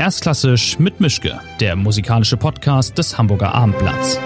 [0.00, 4.20] Erstklassisch mit Mischke, der musikalische Podcast des Hamburger Abendblatts.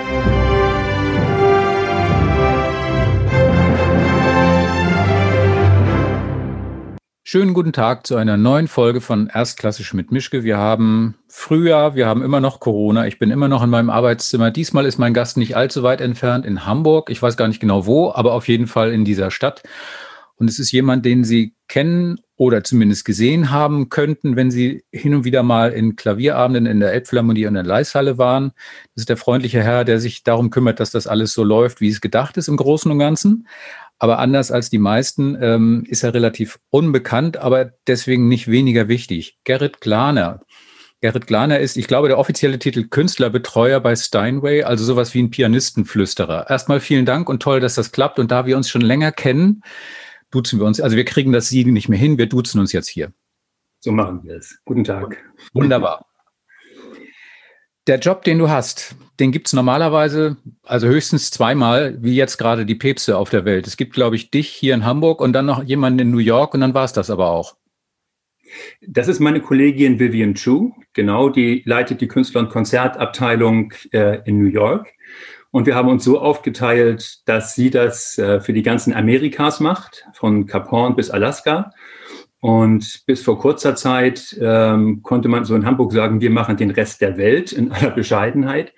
[7.24, 10.44] Schönen guten Tag zu einer neuen Folge von Erstklassisch mit Mischke.
[10.44, 13.06] Wir haben Frühjahr, wir haben immer noch Corona.
[13.06, 14.50] Ich bin immer noch in meinem Arbeitszimmer.
[14.50, 17.09] Diesmal ist mein Gast nicht allzu weit entfernt in Hamburg.
[17.09, 19.62] Ich weiß gar nicht genau wo, aber auf jeden Fall in dieser Stadt.
[20.36, 25.14] Und es ist jemand, den Sie kennen oder zumindest gesehen haben könnten, wenn Sie hin
[25.14, 28.50] und wieder mal in Klavierabenden in der Elbphilharmonie und in der Leishalle waren.
[28.96, 31.88] Das ist der freundliche Herr, der sich darum kümmert, dass das alles so läuft, wie
[31.88, 33.47] es gedacht ist im Großen und Ganzen.
[34.00, 39.38] Aber anders als die meisten ähm, ist er relativ unbekannt, aber deswegen nicht weniger wichtig.
[39.45, 40.41] Gerrit Glaner.
[41.00, 45.30] Gerrit Glaner ist, ich glaube, der offizielle Titel Künstlerbetreuer bei Steinway, also sowas wie ein
[45.30, 46.50] Pianistenflüsterer.
[46.50, 48.19] Erstmal vielen Dank und toll, dass das klappt.
[48.19, 49.62] Und da wir uns schon länger kennen,
[50.32, 50.80] duzen wir uns.
[50.80, 53.12] Also wir kriegen das Sie nicht mehr hin, wir duzen uns jetzt hier.
[53.80, 54.58] So machen wir es.
[54.64, 55.16] Guten Tag.
[55.52, 56.06] Wunderbar.
[57.88, 62.64] Der Job, den du hast, den gibt es normalerweise, also höchstens zweimal, wie jetzt gerade
[62.64, 63.66] die Päpste auf der Welt.
[63.66, 66.55] Es gibt, glaube ich, dich hier in Hamburg und dann noch jemanden in New York
[66.55, 67.56] und dann war es das aber auch.
[68.83, 74.38] Das ist meine Kollegin Vivian Chu, genau, die leitet die Künstler- und Konzertabteilung äh, in
[74.38, 74.88] New York.
[75.53, 80.06] Und wir haben uns so aufgeteilt, dass sie das äh, für die ganzen Amerikas macht,
[80.14, 81.70] von Cap Horn bis Alaska.
[82.41, 86.70] Und bis vor kurzer Zeit ähm, konnte man so in Hamburg sagen, wir machen den
[86.70, 88.72] Rest der Welt in aller Bescheidenheit.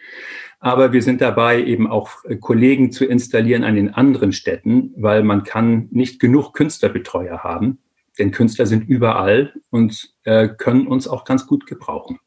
[0.58, 5.22] Aber wir sind dabei, eben auch äh, Kollegen zu installieren an den anderen Städten, weil
[5.22, 7.78] man kann nicht genug Künstlerbetreuer haben.
[8.18, 12.18] Denn Künstler sind überall und äh, können uns auch ganz gut gebrauchen.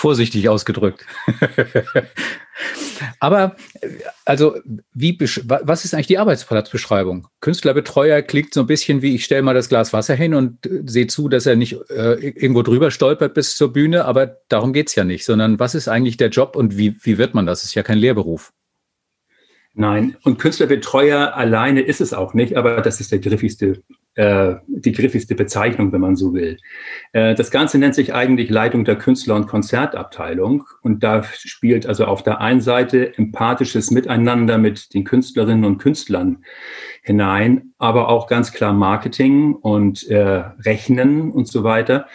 [0.00, 1.04] Vorsichtig ausgedrückt.
[3.20, 3.54] Aber
[4.24, 4.56] also
[4.94, 7.28] wie was ist eigentlich die Arbeitsplatzbeschreibung?
[7.42, 10.84] Künstlerbetreuer klingt so ein bisschen wie ich stelle mal das Glas Wasser hin und äh,
[10.86, 14.88] sehe zu, dass er nicht äh, irgendwo drüber stolpert bis zur Bühne, aber darum geht
[14.88, 17.64] es ja nicht, sondern was ist eigentlich der Job und wie, wie wird man das
[17.64, 18.54] ist ja kein Lehrberuf.
[19.74, 23.82] Nein, und Künstlerbetreuer alleine ist es auch nicht, aber das ist der griffigste,
[24.14, 26.58] äh, die griffigste Bezeichnung, wenn man so will.
[27.12, 32.04] Äh, das Ganze nennt sich eigentlich Leitung der Künstler- und Konzertabteilung und da spielt also
[32.06, 36.44] auf der einen Seite empathisches Miteinander mit den Künstlerinnen und Künstlern
[37.02, 42.06] hinein, aber auch ganz klar Marketing und äh, Rechnen und so weiter.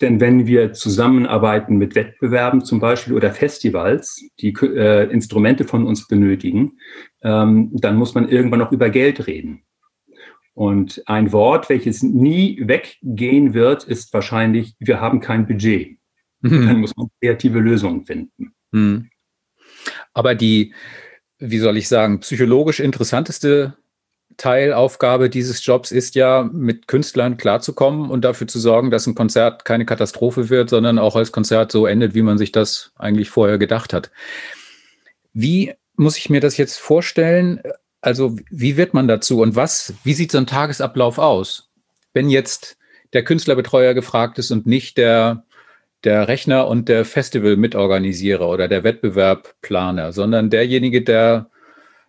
[0.00, 6.08] Denn wenn wir zusammenarbeiten mit Wettbewerben zum Beispiel oder Festivals, die äh, Instrumente von uns
[6.08, 6.78] benötigen,
[7.22, 9.64] ähm, dann muss man irgendwann noch über Geld reden.
[10.54, 15.98] Und ein Wort, welches nie weggehen wird, ist wahrscheinlich, wir haben kein Budget.
[16.40, 16.66] Mhm.
[16.66, 18.54] Dann muss man kreative Lösungen finden.
[18.70, 19.10] Mhm.
[20.12, 20.72] Aber die,
[21.38, 23.76] wie soll ich sagen, psychologisch interessanteste
[24.36, 29.64] Teilaufgabe dieses Jobs ist ja, mit Künstlern klarzukommen und dafür zu sorgen, dass ein Konzert
[29.64, 33.58] keine Katastrophe wird, sondern auch als Konzert so endet, wie man sich das eigentlich vorher
[33.58, 34.10] gedacht hat.
[35.32, 37.60] Wie muss ich mir das jetzt vorstellen?
[38.04, 41.70] Also, wie wird man dazu und was, wie sieht so ein Tagesablauf aus?
[42.12, 42.76] Wenn jetzt
[43.14, 45.44] der Künstlerbetreuer gefragt ist und nicht der,
[46.04, 51.48] der Rechner und der Festival-Mitorganisierer oder der Wettbewerbplaner, sondern derjenige, der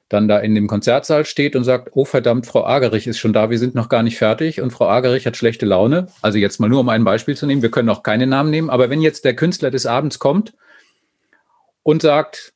[0.10, 3.50] dann da in dem Konzertsaal steht und sagt, oh verdammt, Frau Agerich ist schon da,
[3.50, 6.08] wir sind noch gar nicht fertig und Frau Agerich hat schlechte Laune.
[6.22, 8.70] Also jetzt mal nur um ein Beispiel zu nehmen, wir können auch keine Namen nehmen,
[8.70, 10.56] aber wenn jetzt der Künstler des Abends kommt
[11.84, 12.52] und sagt,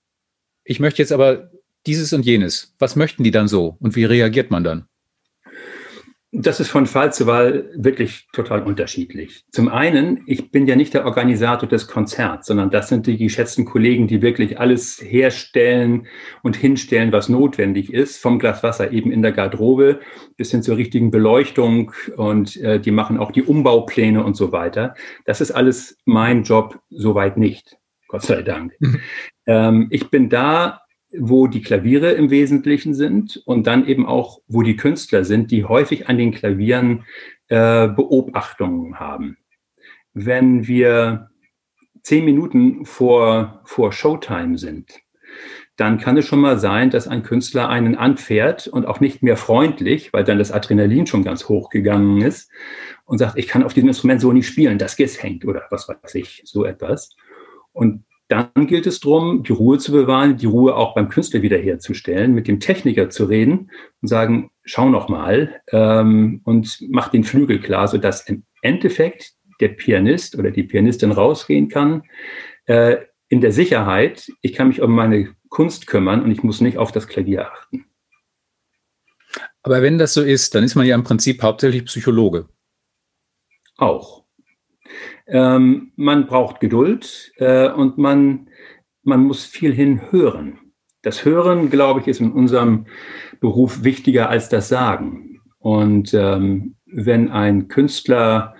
[0.65, 1.51] ich möchte jetzt aber
[1.85, 4.85] dieses und jenes, was möchten die dann so und wie reagiert man dann?
[6.31, 9.45] Das ist von Fall zu Fall wirklich total unterschiedlich.
[9.51, 13.65] Zum einen, ich bin ja nicht der Organisator des Konzerts, sondern das sind die geschätzten
[13.65, 16.05] Kollegen, die wirklich alles herstellen
[16.43, 20.01] und hinstellen, was notwendig ist, vom Glas Wasser eben in der Garderobe
[20.37, 24.93] bis hin zur richtigen Beleuchtung und äh, die machen auch die Umbaupläne und so weiter.
[25.25, 28.75] Das ist alles mein Job soweit nicht, Gott sei Dank.
[28.79, 28.99] Mhm.
[29.47, 30.81] Ähm, ich bin da
[31.17, 35.65] wo die Klaviere im Wesentlichen sind und dann eben auch, wo die Künstler sind, die
[35.65, 37.05] häufig an den Klavieren
[37.47, 39.37] äh, Beobachtungen haben.
[40.13, 41.29] Wenn wir
[42.03, 44.91] zehn Minuten vor, vor Showtime sind,
[45.75, 49.37] dann kann es schon mal sein, dass ein Künstler einen anfährt und auch nicht mehr
[49.37, 52.51] freundlich, weil dann das Adrenalin schon ganz hoch gegangen ist
[53.05, 55.87] und sagt, ich kann auf diesem Instrument so nicht spielen, das Giss hängt oder was
[55.87, 57.15] weiß ich, so etwas.
[57.71, 62.33] Und dann gilt es darum, die Ruhe zu bewahren, die Ruhe auch beim Künstler wiederherzustellen,
[62.33, 63.71] mit dem Techniker zu reden
[64.01, 69.69] und sagen, schau noch mal ähm, und mach den Flügel klar, sodass im Endeffekt der
[69.69, 72.03] Pianist oder die Pianistin rausgehen kann
[72.65, 72.97] äh,
[73.29, 76.91] in der Sicherheit, ich kann mich um meine Kunst kümmern und ich muss nicht auf
[76.91, 77.85] das Klavier achten.
[79.63, 82.47] Aber wenn das so ist, dann ist man ja im Prinzip hauptsächlich Psychologe.
[83.77, 84.25] Auch.
[85.29, 88.49] Ähm, man braucht Geduld äh, und man,
[89.03, 90.59] man muss viel hinhören.
[91.03, 92.87] Das Hören, glaube ich, ist in unserem
[93.39, 95.41] Beruf wichtiger als das Sagen.
[95.59, 98.55] Und ähm, wenn ein Künstler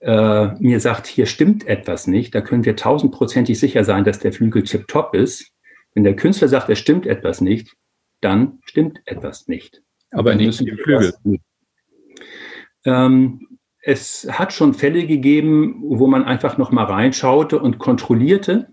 [0.00, 4.32] äh, mir sagt, hier stimmt etwas nicht, da können wir tausendprozentig sicher sein, dass der
[4.32, 5.52] Flügel tip-top ist.
[5.94, 7.74] Wenn der Künstler sagt, es stimmt etwas nicht,
[8.20, 9.82] dann stimmt etwas nicht.
[10.10, 11.14] Aber nicht im Flügel.
[12.84, 13.53] Ähm,
[13.84, 18.68] es hat schon Fälle gegeben, wo man einfach noch mal reinschaute und kontrollierte,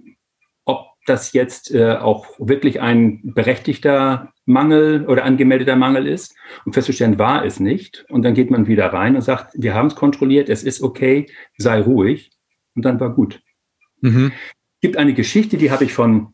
[0.65, 6.35] ob das jetzt äh, auch wirklich ein berechtigter Mangel oder angemeldeter Mangel ist
[6.65, 8.05] und festzustellen, war es nicht.
[8.09, 11.27] Und dann geht man wieder rein und sagt, wir haben es kontrolliert, es ist okay,
[11.57, 12.31] sei ruhig.
[12.75, 13.41] Und dann war gut.
[13.99, 14.31] Mhm.
[14.81, 16.33] gibt eine Geschichte, die habe ich von,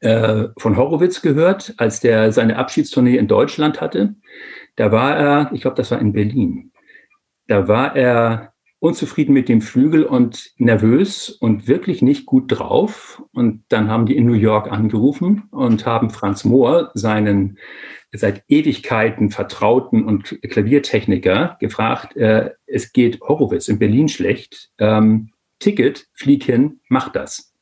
[0.00, 4.14] äh, von Horowitz gehört, als der seine Abschiedstournee in Deutschland hatte.
[4.76, 6.70] Da war er, ich glaube, das war in Berlin.
[7.48, 13.22] Da war er unzufrieden mit dem Flügel und nervös und wirklich nicht gut drauf.
[13.32, 17.58] Und dann haben die in New York angerufen und haben Franz Mohr, seinen
[18.12, 26.06] seit Ewigkeiten vertrauten und Klaviertechniker, gefragt, äh, es geht Horowitz in Berlin schlecht, ähm, Ticket,
[26.14, 27.52] flieg hin, mach das.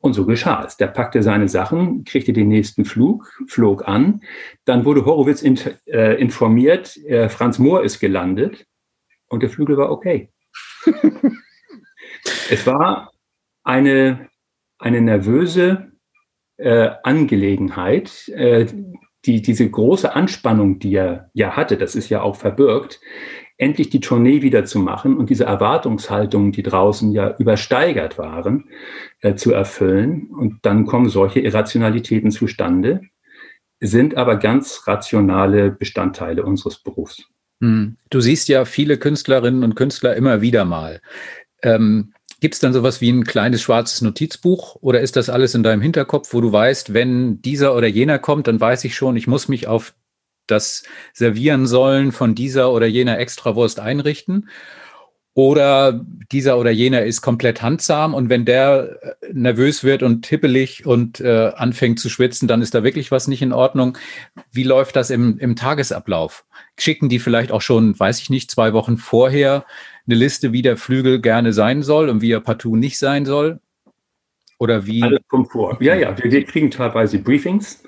[0.00, 0.76] Und so geschah es.
[0.76, 4.22] Der packte seine Sachen, kriegte den nächsten Flug, flog an.
[4.64, 8.66] Dann wurde Horowitz in, äh, informiert, äh, Franz Mohr ist gelandet
[9.32, 10.30] und der Flügel war okay.
[12.50, 13.10] es war
[13.64, 14.28] eine,
[14.78, 15.92] eine nervöse
[16.58, 18.66] äh, Angelegenheit, äh,
[19.24, 23.00] die, diese große Anspannung, die er ja hatte, das ist ja auch verbirgt,
[23.56, 28.68] endlich die Tournee wieder zu machen und diese Erwartungshaltungen, die draußen ja übersteigert waren,
[29.20, 30.26] äh, zu erfüllen.
[30.26, 33.00] Und dann kommen solche Irrationalitäten zustande,
[33.80, 37.31] sind aber ganz rationale Bestandteile unseres Berufs.
[37.62, 37.96] Hm.
[38.10, 41.00] Du siehst ja viele Künstlerinnen und Künstler immer wieder mal.
[41.62, 45.62] Ähm, Gibt es dann sowas wie ein kleines schwarzes Notizbuch oder ist das alles in
[45.62, 49.28] deinem Hinterkopf, wo du weißt, wenn dieser oder jener kommt, dann weiß ich schon, ich
[49.28, 49.94] muss mich auf
[50.48, 50.82] das
[51.12, 54.48] Servieren sollen von dieser oder jener Extrawurst einrichten?
[55.34, 60.84] Oder dieser oder jener ist komplett handsam und wenn der äh, nervös wird und hippelig
[60.84, 63.96] und äh, anfängt zu schwitzen, dann ist da wirklich was nicht in Ordnung.
[64.50, 66.44] Wie läuft das im, im Tagesablauf?
[66.78, 69.64] Schicken die vielleicht auch schon, weiß ich nicht, zwei Wochen vorher
[70.06, 73.58] eine Liste, wie der Flügel gerne sein soll und wie er partout nicht sein soll?
[74.58, 75.02] Oder wie?
[75.02, 75.78] Alles kommt vor.
[75.80, 77.82] Ja, ja, wir, wir kriegen teilweise Briefings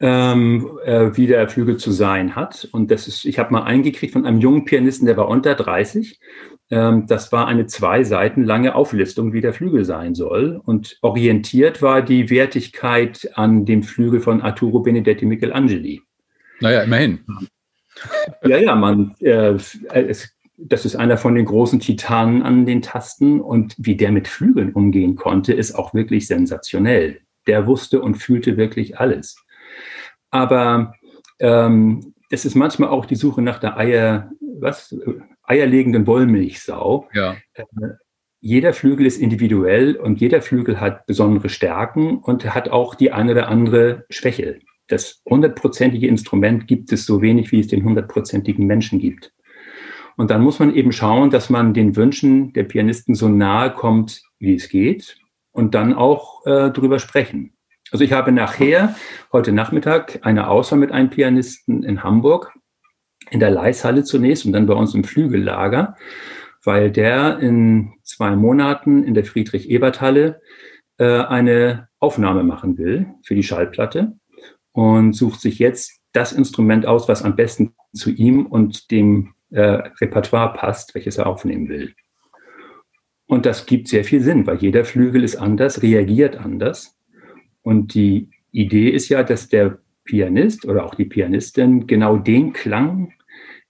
[0.00, 2.68] ähm, äh, wie der Flügel zu sein hat.
[2.72, 6.18] Und das ist, ich habe mal eingekriegt von einem jungen Pianisten, der war unter 30.
[6.70, 10.60] Ähm, das war eine zwei Seiten lange Auflistung, wie der Flügel sein soll.
[10.64, 16.02] Und orientiert war die Wertigkeit an dem Flügel von Arturo Benedetti Michelangeli.
[16.60, 17.20] Naja, immerhin.
[18.46, 19.58] Ja, ja, man, äh,
[19.92, 23.40] es, das ist einer von den großen Titanen an den Tasten.
[23.40, 27.20] Und wie der mit Flügeln umgehen konnte, ist auch wirklich sensationell.
[27.46, 29.36] Der wusste und fühlte wirklich alles.
[30.30, 30.94] Aber
[31.40, 34.30] ähm, es ist manchmal auch die Suche nach der Eier,
[34.60, 34.96] was,
[35.50, 37.08] eierlegenden Wollmilchsau.
[37.12, 37.36] Ja.
[37.54, 37.64] Äh,
[38.40, 43.32] jeder Flügel ist individuell und jeder Flügel hat besondere Stärken und hat auch die eine
[43.32, 44.60] oder andere Schwäche.
[44.88, 49.32] Das hundertprozentige Instrument gibt es so wenig, wie es den hundertprozentigen Menschen gibt.
[50.16, 54.22] Und dann muss man eben schauen, dass man den Wünschen der Pianisten so nahe kommt,
[54.38, 55.18] wie es geht
[55.52, 57.52] und dann auch äh, drüber sprechen.
[57.92, 58.94] Also ich habe nachher,
[59.32, 62.52] heute Nachmittag, eine Auswahl mit einem Pianisten in Hamburg,
[63.30, 65.96] in der Leishalle zunächst und dann bei uns im Flügellager,
[66.64, 70.40] weil der in zwei Monaten in der Friedrich-Ebert-Halle
[70.98, 74.12] äh, eine Aufnahme machen will für die Schallplatte
[74.72, 79.60] und sucht sich jetzt das Instrument aus, was am besten zu ihm und dem äh,
[80.00, 81.94] Repertoire passt, welches er aufnehmen will.
[83.26, 86.98] Und das gibt sehr viel Sinn, weil jeder Flügel ist anders, reagiert anders.
[87.62, 93.12] Und die Idee ist ja, dass der Pianist oder auch die Pianistin genau den Klang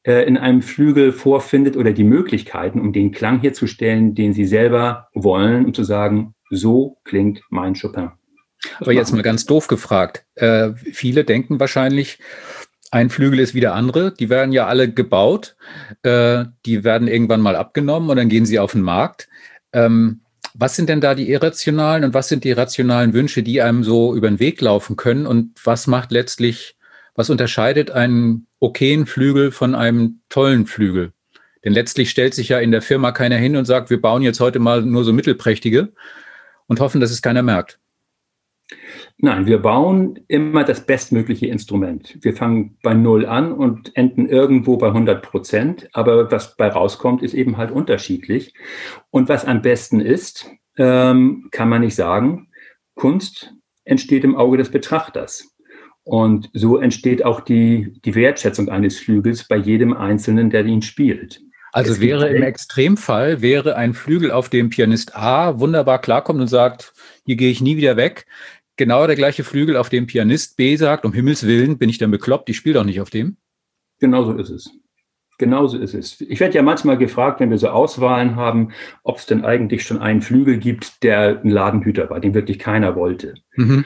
[0.02, 5.08] äh, in einem Flügel vorfindet oder die Möglichkeiten, um den Klang herzustellen, den sie selber
[5.14, 8.10] wollen, um zu sagen, so klingt mein Chopin.
[8.78, 10.24] Aber jetzt mal ganz doof gefragt.
[10.34, 12.18] Äh, viele denken wahrscheinlich,
[12.90, 14.12] ein Flügel ist wie der andere.
[14.12, 15.56] Die werden ja alle gebaut.
[16.02, 19.28] Äh, die werden irgendwann mal abgenommen und dann gehen sie auf den Markt.
[19.72, 20.22] Ähm,
[20.54, 24.14] was sind denn da die irrationalen und was sind die rationalen Wünsche, die einem so
[24.16, 25.26] über den Weg laufen können?
[25.26, 26.76] Und was macht letztlich,
[27.20, 31.12] was unterscheidet einen okayen Flügel von einem tollen Flügel?
[31.62, 34.40] Denn letztlich stellt sich ja in der Firma keiner hin und sagt, wir bauen jetzt
[34.40, 35.92] heute mal nur so mittelprächtige
[36.66, 37.78] und hoffen, dass es keiner merkt.
[39.18, 42.16] Nein, wir bauen immer das bestmögliche Instrument.
[42.22, 45.90] Wir fangen bei Null an und enden irgendwo bei 100 Prozent.
[45.92, 48.54] Aber was bei rauskommt, ist eben halt unterschiedlich.
[49.10, 52.48] Und was am besten ist, ähm, kann man nicht sagen.
[52.94, 53.52] Kunst
[53.84, 55.49] entsteht im Auge des Betrachters.
[56.04, 61.40] Und so entsteht auch die, die Wertschätzung eines Flügels bei jedem Einzelnen, der ihn spielt.
[61.72, 66.92] Also wäre im Extremfall, wäre ein Flügel, auf dem Pianist A wunderbar klarkommt und sagt,
[67.24, 68.26] hier gehe ich nie wieder weg,
[68.76, 72.10] genau der gleiche Flügel, auf dem Pianist B sagt, um Himmels Willen, bin ich dann
[72.10, 73.36] bekloppt, ich spiele doch nicht auf dem?
[74.00, 74.70] Genauso ist es.
[75.38, 76.20] Genauso ist es.
[76.20, 78.72] Ich werde ja manchmal gefragt, wenn wir so Auswahlen haben,
[79.04, 82.96] ob es denn eigentlich schon einen Flügel gibt, der ein Ladenhüter war, den wirklich keiner
[82.96, 83.34] wollte.
[83.54, 83.84] Mhm.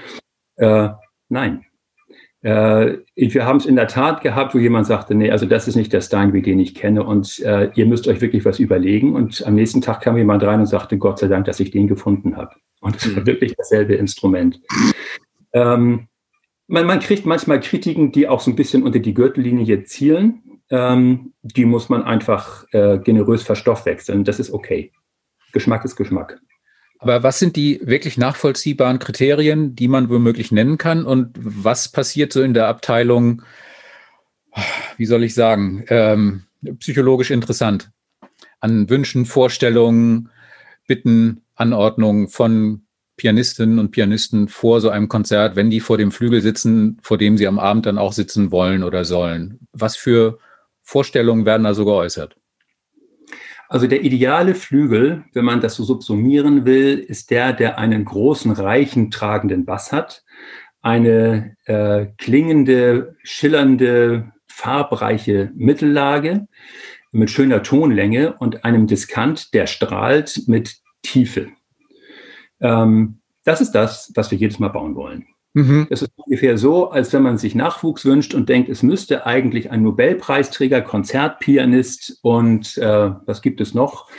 [0.56, 0.88] Äh,
[1.28, 1.64] nein.
[2.44, 5.76] Äh, wir haben es in der Tat gehabt, wo jemand sagte, nee, also das ist
[5.76, 9.14] nicht der Steinway, den ich kenne und äh, ihr müsst euch wirklich was überlegen.
[9.14, 11.88] Und am nächsten Tag kam jemand rein und sagte, Gott sei Dank, dass ich den
[11.88, 12.54] gefunden habe.
[12.82, 13.26] Und es war mhm.
[13.26, 14.60] wirklich dasselbe Instrument.
[15.54, 16.08] Ähm,
[16.66, 20.60] man, man, kriegt manchmal Kritiken, die auch so ein bisschen unter die Gürtellinie zielen.
[20.68, 24.24] Ähm, die muss man einfach äh, generös verstoffwechseln.
[24.24, 24.92] Das ist okay.
[25.52, 26.38] Geschmack ist Geschmack.
[27.04, 31.04] Aber was sind die wirklich nachvollziehbaren Kriterien, die man womöglich nennen kann?
[31.04, 33.42] Und was passiert so in der Abteilung,
[34.96, 36.44] wie soll ich sagen, ähm,
[36.78, 37.90] psychologisch interessant?
[38.58, 40.30] An Wünschen, Vorstellungen,
[40.86, 46.40] Bitten, Anordnung von Pianistinnen und Pianisten vor so einem Konzert, wenn die vor dem Flügel
[46.40, 49.58] sitzen, vor dem sie am Abend dann auch sitzen wollen oder sollen?
[49.72, 50.38] Was für
[50.80, 52.38] Vorstellungen werden da so geäußert?
[53.74, 58.52] Also der ideale Flügel, wenn man das so subsumieren will, ist der, der einen großen,
[58.52, 60.22] reichen, tragenden Bass hat,
[60.80, 66.46] eine äh, klingende, schillernde, farbreiche Mittellage
[67.10, 71.48] mit schöner Tonlänge und einem Diskant, der strahlt mit Tiefe.
[72.60, 75.26] Ähm, das ist das, was wir jedes Mal bauen wollen.
[75.54, 75.86] Mhm.
[75.88, 79.70] Das ist ungefähr so, als wenn man sich Nachwuchs wünscht und denkt, es müsste eigentlich
[79.70, 84.10] ein Nobelpreisträger, Konzertpianist und äh, was gibt es noch?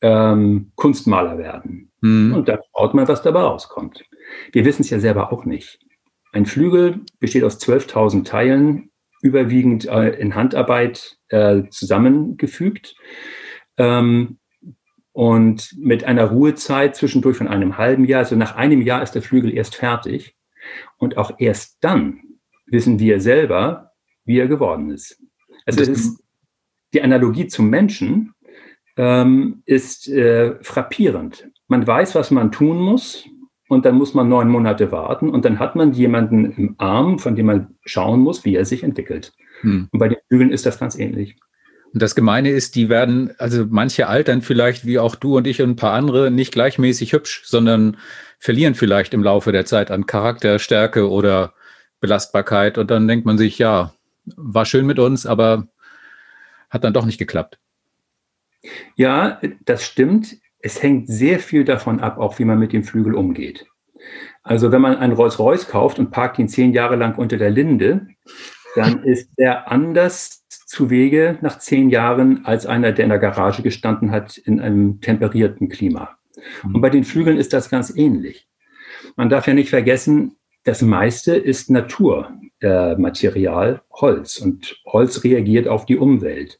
[0.00, 1.90] Ähm, Kunstmaler werden.
[2.00, 2.34] Mhm.
[2.34, 4.04] Und da schaut man, was dabei rauskommt.
[4.52, 5.80] Wir wissen es ja selber auch nicht.
[6.32, 8.90] Ein Flügel besteht aus 12.000 Teilen,
[9.22, 12.94] überwiegend äh, in Handarbeit äh, zusammengefügt.
[13.76, 14.38] Ähm,
[15.12, 19.22] und mit einer Ruhezeit zwischendurch von einem halben Jahr, also nach einem Jahr ist der
[19.22, 20.35] Flügel erst fertig.
[20.98, 22.20] Und auch erst dann
[22.66, 23.92] wissen wir selber,
[24.24, 25.22] wie er geworden ist.
[25.66, 26.22] Also es ist
[26.94, 28.32] die Analogie zum Menschen
[28.96, 31.48] ähm, ist äh, frappierend.
[31.68, 33.28] Man weiß, was man tun muss,
[33.68, 37.34] und dann muss man neun Monate warten und dann hat man jemanden im Arm, von
[37.34, 39.32] dem man schauen muss, wie er sich entwickelt.
[39.62, 39.88] Hm.
[39.90, 41.36] Und bei den Flügeln ist das ganz ähnlich.
[41.92, 45.62] Und das Gemeine ist, die werden, also manche altern vielleicht wie auch du und ich
[45.62, 47.96] und ein paar andere nicht gleichmäßig hübsch, sondern
[48.38, 51.54] verlieren vielleicht im Laufe der Zeit an Charakterstärke oder
[52.00, 52.78] Belastbarkeit.
[52.78, 53.94] Und dann denkt man sich, ja,
[54.36, 55.68] war schön mit uns, aber
[56.68, 57.58] hat dann doch nicht geklappt.
[58.96, 60.36] Ja, das stimmt.
[60.60, 63.66] Es hängt sehr viel davon ab, auch wie man mit dem Flügel umgeht.
[64.42, 68.06] Also wenn man einen Rolls-Royce kauft und parkt ihn zehn Jahre lang unter der Linde,
[68.76, 73.62] dann ist er anders zu Wege nach zehn Jahren als einer, der in der Garage
[73.62, 76.18] gestanden hat in einem temperierten Klima.
[76.62, 76.74] Mhm.
[76.74, 78.48] Und bei den Flügeln ist das ganz ähnlich.
[79.16, 84.38] Man darf ja nicht vergessen, das meiste ist Naturmaterial, äh, Holz.
[84.38, 86.58] Und Holz reagiert auf die Umwelt.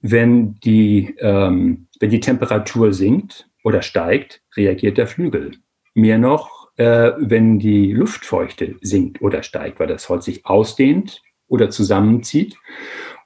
[0.00, 5.52] Wenn die, ähm, wenn die Temperatur sinkt oder steigt, reagiert der Flügel.
[5.94, 11.68] Mehr noch, äh, wenn die Luftfeuchte sinkt oder steigt, weil das Holz sich ausdehnt oder
[11.68, 12.56] zusammenzieht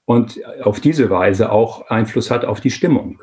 [0.04, 3.22] und auf diese Weise auch Einfluss hat auf die Stimmung.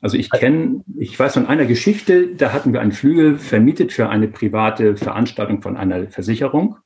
[0.00, 4.08] Also ich kenne, ich weiß von einer Geschichte, da hatten wir einen Flügel vermietet für
[4.08, 6.78] eine private Veranstaltung von einer Versicherung,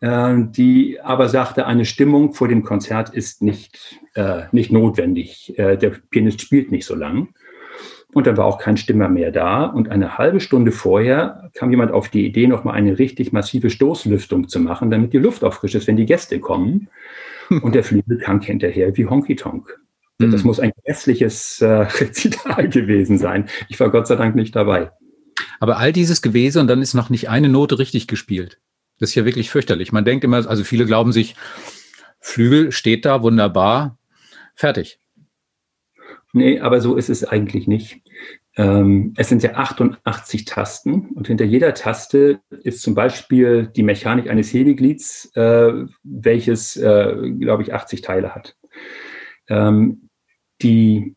[0.00, 5.58] äh, die aber sagte, eine Stimmung vor dem Konzert ist nicht, äh, nicht notwendig.
[5.58, 7.34] Äh, der Pianist spielt nicht so lang.
[8.16, 9.66] Und dann war auch kein Stimmer mehr da.
[9.66, 14.48] Und eine halbe Stunde vorher kam jemand auf die Idee, nochmal eine richtig massive Stoßlüftung
[14.48, 16.88] zu machen, damit die Luft auch frisch ist, wenn die Gäste kommen.
[17.50, 19.78] Und der Flügel kam hinterher wie Honky Tonk.
[20.16, 20.30] Mhm.
[20.30, 21.66] Das muss ein grässliches äh,
[22.00, 23.50] Rezital gewesen sein.
[23.68, 24.92] Ich war Gott sei Dank nicht dabei.
[25.60, 28.62] Aber all dieses gewesen und dann ist noch nicht eine Note richtig gespielt.
[28.98, 29.92] Das ist ja wirklich fürchterlich.
[29.92, 31.36] Man denkt immer, also viele glauben sich,
[32.20, 33.98] Flügel steht da wunderbar,
[34.54, 35.00] fertig.
[36.36, 38.02] Nee, aber so ist es eigentlich nicht.
[38.58, 44.28] Ähm, es sind ja 88 Tasten und hinter jeder Taste ist zum Beispiel die Mechanik
[44.28, 48.54] eines Hebeglieds, äh, welches, äh, glaube ich, 80 Teile hat.
[49.48, 50.10] Ähm,
[50.60, 51.16] die,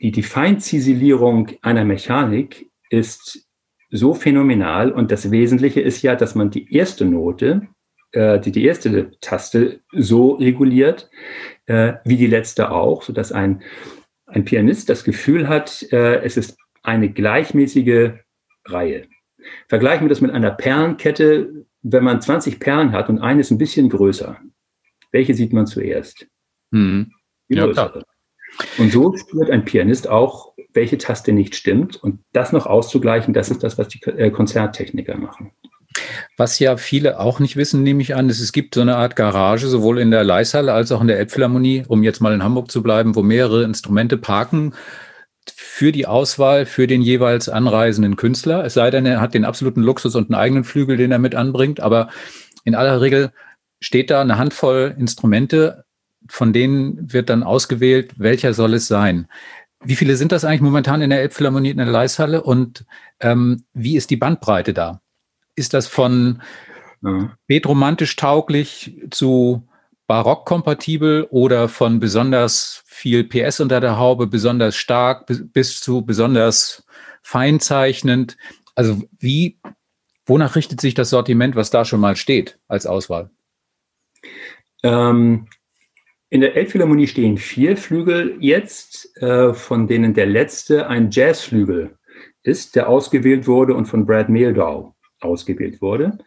[0.00, 3.48] die, die Feinziselierung einer Mechanik ist
[3.90, 4.92] so phänomenal.
[4.92, 7.66] Und das Wesentliche ist ja, dass man die erste Note,
[8.12, 11.10] äh, die, die erste Taste so reguliert,
[11.66, 13.64] äh, wie die letzte auch, sodass ein,
[14.34, 18.12] ein Pianist das Gefühl hat, äh, es ist eine gleichmäßige
[18.66, 19.06] Reihe.
[19.68, 21.66] Vergleichen wir das mit einer Perlenkette.
[21.82, 24.40] Wenn man 20 Perlen hat und eine ist ein bisschen größer,
[25.12, 26.26] welche sieht man zuerst?
[26.70, 27.12] Mhm.
[27.48, 28.02] Ja, klar.
[28.78, 31.96] Und so spürt ein Pianist auch, welche Taste nicht stimmt.
[31.96, 35.52] Und das noch auszugleichen, das ist das, was die äh, Konzerttechniker machen.
[36.36, 39.16] Was ja viele auch nicht wissen, nehme ich an, ist, es gibt so eine Art
[39.16, 42.70] Garage, sowohl in der Leishalle als auch in der Elbphilharmonie, um jetzt mal in Hamburg
[42.70, 44.74] zu bleiben, wo mehrere Instrumente parken
[45.54, 48.64] für die Auswahl für den jeweils anreisenden Künstler.
[48.64, 51.34] Es sei denn, er hat den absoluten Luxus und einen eigenen Flügel, den er mit
[51.34, 51.80] anbringt.
[51.80, 52.08] Aber
[52.64, 53.32] in aller Regel
[53.80, 55.84] steht da eine Handvoll Instrumente,
[56.28, 59.28] von denen wird dann ausgewählt, welcher soll es sein.
[59.82, 62.86] Wie viele sind das eigentlich momentan in der Elbphilharmonie in der Leishalle und
[63.20, 65.02] ähm, wie ist die Bandbreite da?
[65.56, 66.42] Ist das von
[67.02, 67.36] ja.
[67.46, 69.68] betromantisch tauglich zu
[70.06, 76.84] barockkompatibel oder von besonders viel PS unter der Haube, besonders stark bis zu besonders
[77.22, 78.36] feinzeichnend?
[78.74, 79.58] Also wie,
[80.26, 83.30] wonach richtet sich das Sortiment, was da schon mal steht als Auswahl?
[84.82, 85.48] Ähm,
[86.30, 91.96] in der Elbphilharmonie stehen vier Flügel jetzt, äh, von denen der letzte ein Jazzflügel
[92.42, 94.93] ist, der ausgewählt wurde und von Brad Mehldow
[95.24, 96.18] ausgewählt wurde,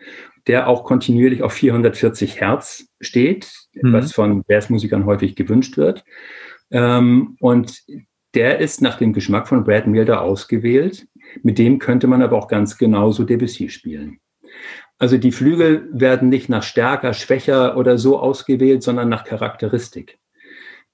[0.47, 3.93] der auch kontinuierlich auf 440 Hertz steht, mhm.
[3.93, 6.03] was von Jazzmusikern häufig gewünscht wird.
[6.71, 7.83] Ähm, und
[8.33, 11.07] der ist nach dem Geschmack von Brad Mehldow ausgewählt.
[11.43, 14.19] Mit dem könnte man aber auch ganz genauso Debussy spielen.
[14.99, 20.17] Also die Flügel werden nicht nach stärker, schwächer oder so ausgewählt, sondern nach Charakteristik.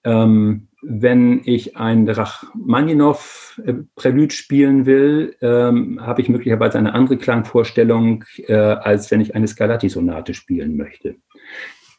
[0.04, 8.54] Ähm, wenn ich ein Rachmaninow-Prälude spielen will, ähm, habe ich möglicherweise eine andere Klangvorstellung, äh,
[8.54, 11.16] als wenn ich eine Scarlatti-Sonate spielen möchte.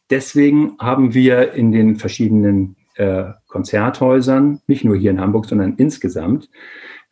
[0.09, 6.49] Deswegen haben wir in den verschiedenen äh, Konzerthäusern, nicht nur hier in Hamburg, sondern insgesamt,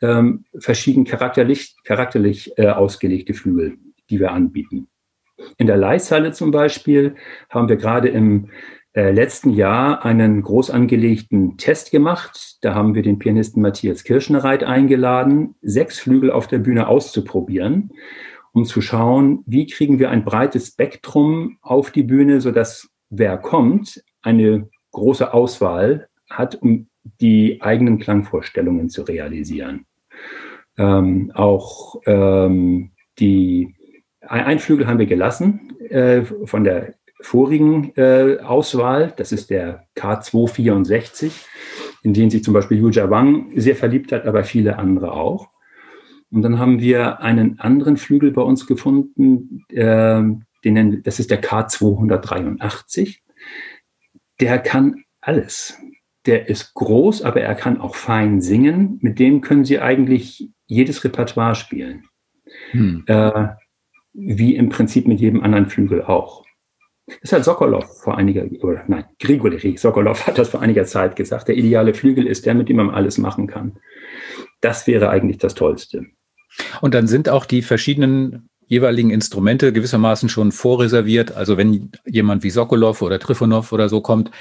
[0.02, 3.78] ähm, verschieden charakterlich, charakterlich äh, ausgelegte Flügel
[4.10, 4.88] die wir anbieten.
[5.58, 7.16] In der Leishalle zum Beispiel
[7.50, 8.50] haben wir gerade im
[8.94, 12.58] äh, letzten Jahr einen groß angelegten Test gemacht.
[12.62, 17.92] Da haben wir den Pianisten Matthias Kirschnereit eingeladen, sechs Flügel auf der Bühne auszuprobieren,
[18.54, 24.04] um zu schauen, wie kriegen wir ein breites Spektrum auf die Bühne, sodass wer kommt,
[24.22, 26.88] eine große Auswahl hat, um
[27.20, 29.86] die eigenen Klangvorstellungen zu realisieren.
[30.78, 33.76] Ähm, auch ähm, die
[34.22, 39.14] ein Flügel haben wir gelassen äh, von der vorigen äh, Auswahl.
[39.16, 41.32] Das ist der K264,
[42.04, 45.50] in den sich zum Beispiel Yuja Wang sehr verliebt hat, aber viele andere auch.
[46.30, 50.22] Und dann haben wir einen anderen Flügel bei uns gefunden, äh,
[50.66, 53.20] den das ist der K283.
[54.40, 55.78] Der kann alles.
[56.26, 58.98] Der ist groß, aber er kann auch fein singen.
[59.02, 62.06] Mit dem können Sie eigentlich jedes Repertoire spielen.
[62.72, 63.04] Hm.
[63.08, 63.50] Äh,
[64.14, 66.44] wie im Prinzip mit jedem anderen Flügel auch.
[67.22, 71.50] Das hat Sokolov vor einiger, oder nein, Grigori Sokolov hat das vor einiger Zeit gesagt.
[71.50, 73.78] Der ideale Flügel ist der, mit dem man alles machen kann.
[74.62, 76.06] Das wäre eigentlich das Tollste.
[76.82, 81.36] Und dann sind auch die verschiedenen jeweiligen Instrumente gewissermaßen schon vorreserviert.
[81.36, 84.32] Also wenn jemand wie Sokolov oder Trifonov oder so kommt,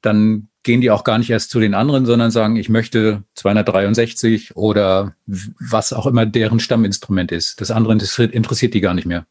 [0.00, 4.56] dann gehen die auch gar nicht erst zu den anderen, sondern sagen, ich möchte 263
[4.56, 7.60] oder was auch immer deren Stamminstrument ist.
[7.60, 9.26] Das andere interessiert, interessiert die gar nicht mehr.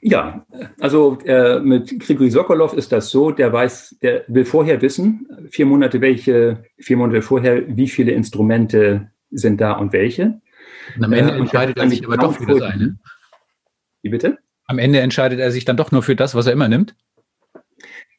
[0.00, 0.46] Ja,
[0.80, 5.66] also äh, mit Grigori Sokolov ist das so, der weiß, der will vorher wissen, vier
[5.66, 10.40] Monate welche, vier Monate vorher, wie viele Instrumente sind da und welche.
[10.96, 12.98] Und am Ende äh, entscheidet er sich aber doch für das eine.
[14.02, 14.38] Wie bitte?
[14.66, 16.94] Am Ende entscheidet er sich dann doch nur für das, was er immer nimmt?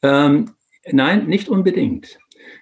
[0.02, 0.50] Ähm,
[0.92, 2.20] Nein, nicht unbedingt.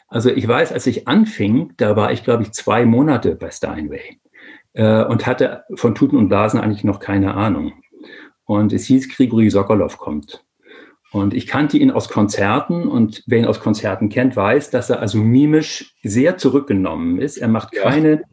[0.07, 4.19] Also ich weiß, als ich anfing, da war ich, glaube ich, zwei Monate bei Steinway
[4.73, 7.73] äh, und hatte von Tuten und Blasen eigentlich noch keine Ahnung.
[8.51, 10.43] Und es hieß, Grigori Sokolov kommt.
[11.13, 14.99] Und ich kannte ihn aus Konzerten und wer ihn aus Konzerten kennt, weiß, dass er
[14.99, 17.37] also mimisch sehr zurückgenommen ist.
[17.37, 18.23] Er macht keine,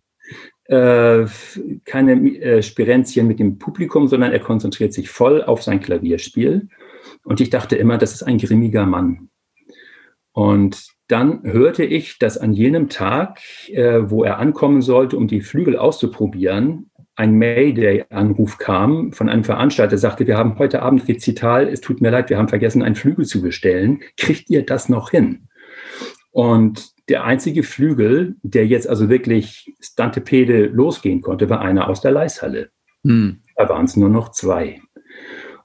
[0.64, 1.24] äh,
[1.84, 6.68] keine äh, Spirenzien mit dem Publikum, sondern er konzentriert sich voll auf sein Klavierspiel.
[7.22, 9.28] Und ich dachte immer, das ist ein grimmiger Mann.
[10.32, 15.42] Und dann hörte ich, dass an jenem Tag, äh, wo er ankommen sollte, um die
[15.42, 16.87] Flügel auszuprobieren,
[17.18, 22.00] ein Mayday-Anruf kam von einem Veranstalter, der sagte, wir haben heute Abend Rezital, es tut
[22.00, 24.02] mir leid, wir haben vergessen, einen Flügel zu bestellen.
[24.16, 25.48] Kriegt ihr das noch hin?
[26.30, 32.12] Und der einzige Flügel, der jetzt also wirklich Stantepede losgehen konnte, war einer aus der
[32.12, 32.70] Leishalle.
[33.02, 33.40] Hm.
[33.56, 34.80] Da waren es nur noch zwei.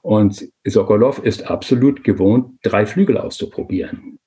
[0.02, 4.18] Und Sokolov ist absolut gewohnt, drei Flügel auszuprobieren.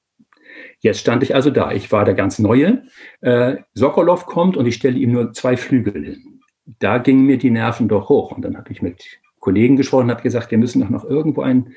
[0.80, 1.74] Jetzt stand ich also da.
[1.74, 2.84] Ich war der ganz Neue.
[3.20, 6.37] Äh, Sokolov kommt und ich stelle ihm nur zwei Flügel hin.
[6.80, 8.32] Da gingen mir die Nerven doch hoch.
[8.32, 9.06] Und dann habe ich mit
[9.40, 11.74] Kollegen gesprochen und habe gesagt, wir müssen doch noch irgendwo ein,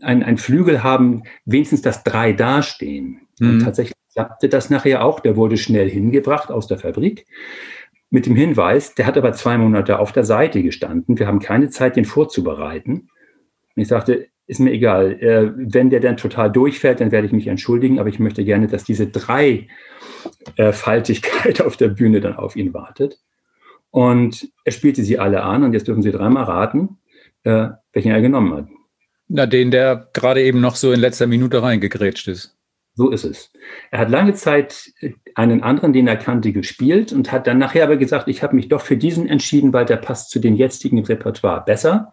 [0.00, 3.20] ein, Flügel haben, wenigstens das drei dastehen.
[3.38, 3.50] Mhm.
[3.50, 5.20] Und tatsächlich klappte das nachher auch.
[5.20, 7.26] Der wurde schnell hingebracht aus der Fabrik
[8.10, 11.18] mit dem Hinweis, der hat aber zwei Monate auf der Seite gestanden.
[11.18, 13.08] Wir haben keine Zeit, den vorzubereiten.
[13.74, 15.20] Und ich sagte, ist mir egal.
[15.20, 18.68] Äh, wenn der dann total durchfällt, dann werde ich mich entschuldigen, aber ich möchte gerne,
[18.68, 23.18] dass diese Dreifaltigkeit auf der Bühne dann auf ihn wartet.
[23.90, 26.98] Und er spielte sie alle an und jetzt dürfen Sie dreimal raten,
[27.44, 28.68] äh, welchen er genommen hat.
[29.28, 32.56] Na, den, der gerade eben noch so in letzter Minute reingegrätscht ist.
[32.98, 33.52] So ist es.
[33.90, 34.90] Er hat lange Zeit
[35.34, 38.68] einen anderen, den er kannte, gespielt und hat dann nachher aber gesagt, ich habe mich
[38.68, 42.10] doch für diesen entschieden, weil der passt zu dem jetzigen Repertoire besser.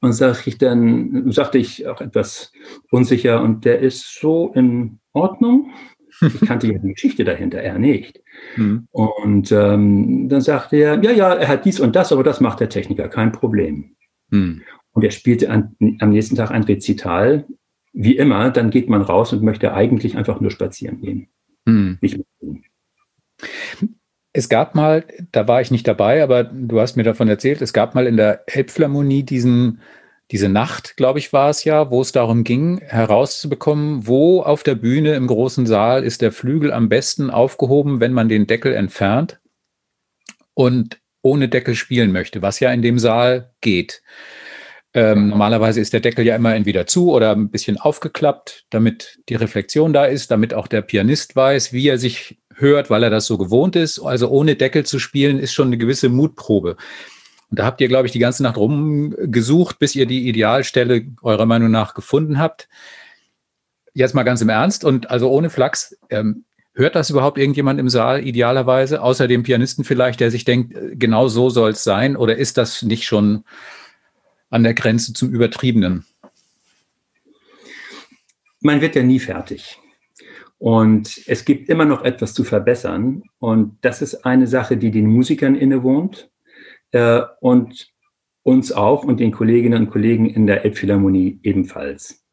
[0.00, 2.52] Und sag ich dann, sagte ich auch etwas
[2.90, 5.74] unsicher, und der ist so in Ordnung.
[6.22, 8.22] Ich kannte ja die Geschichte dahinter, er nicht.
[8.56, 8.88] Mhm.
[8.90, 12.60] Und ähm, dann sagte er, ja, ja, er hat dies und das, aber das macht
[12.60, 13.96] der Techniker, kein Problem.
[14.30, 14.62] Mhm.
[14.92, 17.46] Und er spielte an, am nächsten Tag ein Rezital.
[17.92, 21.28] Wie immer, dann geht man raus und möchte eigentlich einfach nur spazieren gehen.
[21.64, 21.98] Mhm.
[22.00, 22.64] Nicht mitgehen.
[24.32, 27.72] Es gab mal, da war ich nicht dabei, aber du hast mir davon erzählt, es
[27.72, 29.80] gab mal in der Elbphilharmonie diesen,
[30.30, 34.74] diese Nacht, glaube ich, war es ja, wo es darum ging, herauszubekommen, wo auf der
[34.74, 39.40] Bühne im großen Saal ist der Flügel am besten aufgehoben, wenn man den Deckel entfernt
[40.54, 44.02] und ohne Deckel spielen möchte, was ja in dem Saal geht.
[44.96, 49.34] Ähm, normalerweise ist der Deckel ja immer entweder zu oder ein bisschen aufgeklappt, damit die
[49.34, 53.26] Reflexion da ist, damit auch der Pianist weiß, wie er sich hört, weil er das
[53.26, 53.98] so gewohnt ist.
[53.98, 56.76] Also ohne Deckel zu spielen, ist schon eine gewisse Mutprobe.
[57.54, 61.46] Und da habt ihr, glaube ich, die ganze Nacht rumgesucht, bis ihr die Idealstelle eurer
[61.46, 62.68] Meinung nach gefunden habt.
[63.92, 67.88] Jetzt mal ganz im Ernst und also ohne Flachs, ähm, hört das überhaupt irgendjemand im
[67.88, 72.16] Saal idealerweise, außer dem Pianisten vielleicht, der sich denkt, äh, genau so soll es sein?
[72.16, 73.44] Oder ist das nicht schon
[74.50, 76.04] an der Grenze zum Übertriebenen?
[78.62, 79.78] Man wird ja nie fertig.
[80.58, 83.22] Und es gibt immer noch etwas zu verbessern.
[83.38, 86.32] Und das ist eine Sache, die den Musikern innewohnt
[86.94, 87.88] äh, und
[88.44, 92.24] uns auch und den Kolleginnen und Kollegen in der Elbphilharmonie ebenfalls.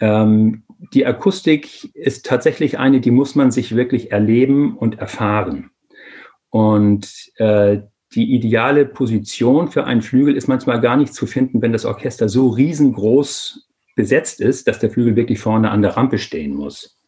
[0.00, 5.70] Ähm, die Akustik ist tatsächlich eine, die muss man sich wirklich erleben und erfahren.
[6.50, 7.82] Und äh,
[8.14, 12.28] die ideale Position für einen Flügel ist manchmal gar nicht zu finden, wenn das Orchester
[12.28, 16.98] so riesengroß besetzt ist, dass der Flügel wirklich vorne an der Rampe stehen muss.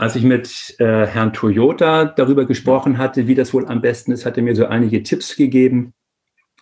[0.00, 4.24] Als ich mit äh, Herrn Toyota darüber gesprochen hatte, wie das wohl am besten ist,
[4.24, 5.92] hat er mir so einige Tipps gegeben.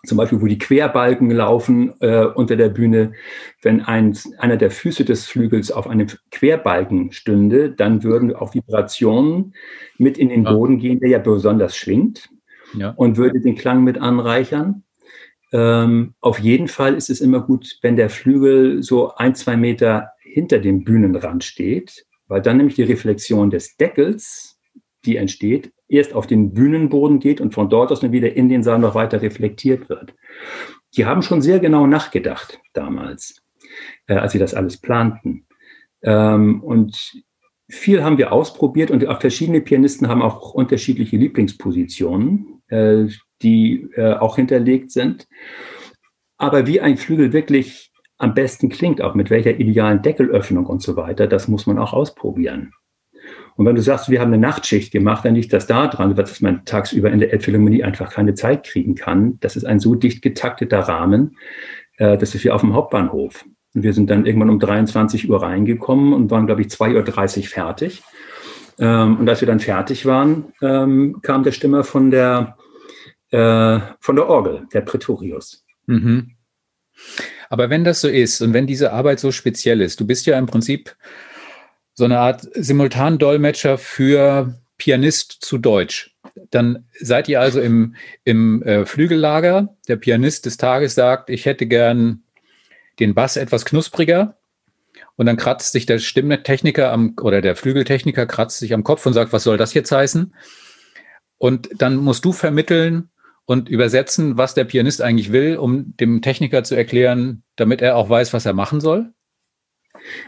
[0.04, 3.12] Zum Beispiel, wo die Querbalken laufen äh, unter der Bühne.
[3.62, 9.54] Wenn ein, einer der Füße des Flügels auf einem Querbalken stünde, dann würden auch Vibrationen
[9.98, 12.30] mit in den Boden gehen, der ja besonders schwingt
[12.74, 12.90] ja.
[12.96, 14.82] und würde den Klang mit anreichern.
[15.52, 20.10] Ähm, auf jeden Fall ist es immer gut, wenn der Flügel so ein, zwei Meter
[20.20, 24.58] hinter dem Bühnenrand steht, weil dann nämlich die Reflexion des Deckels,
[25.04, 28.62] die entsteht, erst auf den Bühnenboden geht und von dort aus dann wieder in den
[28.62, 30.14] Saal noch weiter reflektiert wird.
[30.96, 33.42] Die haben schon sehr genau nachgedacht damals,
[34.06, 35.46] äh, als sie das alles planten.
[36.02, 37.22] Ähm, und
[37.68, 43.06] viel haben wir ausprobiert und auch verschiedene Pianisten haben auch unterschiedliche Lieblingspositionen, äh,
[43.42, 45.26] die äh, auch hinterlegt sind.
[46.36, 50.96] Aber wie ein Flügel wirklich am besten klingt, auch mit welcher idealen Deckelöffnung und so
[50.96, 52.72] weiter, das muss man auch ausprobieren.
[53.56, 56.40] Und wenn du sagst, wir haben eine Nachtschicht gemacht, dann liegt das da dran, dass
[56.40, 59.38] man tagsüber in der Elbphilharmonie einfach keine Zeit kriegen kann.
[59.40, 61.36] Das ist ein so dicht getakteter Rahmen,
[61.96, 63.44] äh, das ist wie auf dem Hauptbahnhof.
[63.74, 67.44] Und wir sind dann irgendwann um 23 Uhr reingekommen und waren, glaube ich, 2.30 Uhr
[67.44, 68.02] fertig.
[68.78, 72.56] Ähm, und als wir dann fertig waren, ähm, kam der Stimmer von der,
[73.30, 75.64] äh, von der Orgel, der Pretorius.
[75.86, 76.32] Mhm.
[77.48, 80.38] Aber wenn das so ist und wenn diese Arbeit so speziell ist, du bist ja
[80.38, 80.96] im Prinzip
[81.94, 86.14] so eine Art Simultandolmetscher für Pianist zu Deutsch.
[86.50, 89.76] Dann seid ihr also im, im äh, Flügellager.
[89.88, 92.22] Der Pianist des Tages sagt, ich hätte gern
[93.00, 94.38] den Bass etwas knuspriger.
[95.16, 99.14] Und dann kratzt sich der Stimmtechniker am, oder der Flügeltechniker kratzt sich am Kopf und
[99.14, 100.32] sagt, was soll das jetzt heißen?
[101.38, 103.10] Und dann musst du vermitteln,
[103.48, 108.10] und übersetzen, was der Pianist eigentlich will, um dem Techniker zu erklären, damit er auch
[108.10, 109.10] weiß, was er machen soll?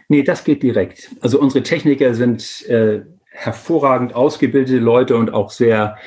[0.09, 1.11] Nee, das geht direkt.
[1.21, 5.99] Also unsere Techniker sind äh, hervorragend ausgebildete Leute und auch sehr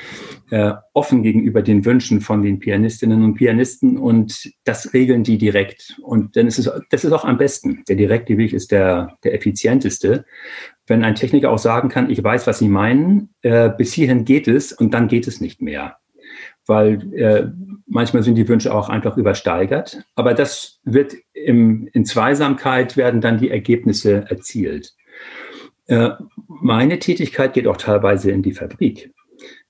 [0.50, 5.96] äh, offen gegenüber den Wünschen von den Pianistinnen und Pianisten und das regeln die direkt.
[6.02, 7.84] Und dann ist es, das ist auch am besten.
[7.88, 10.24] Der direkte Weg ist der, der effizienteste.
[10.88, 14.48] Wenn ein Techniker auch sagen kann, ich weiß, was Sie meinen, äh, bis hierhin geht
[14.48, 15.98] es und dann geht es nicht mehr.
[16.66, 17.46] Weil äh,
[17.86, 20.04] manchmal sind die Wünsche auch einfach übersteigert.
[20.14, 24.94] Aber das wird im, in Zweisamkeit werden dann die Ergebnisse erzielt.
[25.86, 26.10] Äh,
[26.46, 29.12] meine Tätigkeit geht auch teilweise in die Fabrik.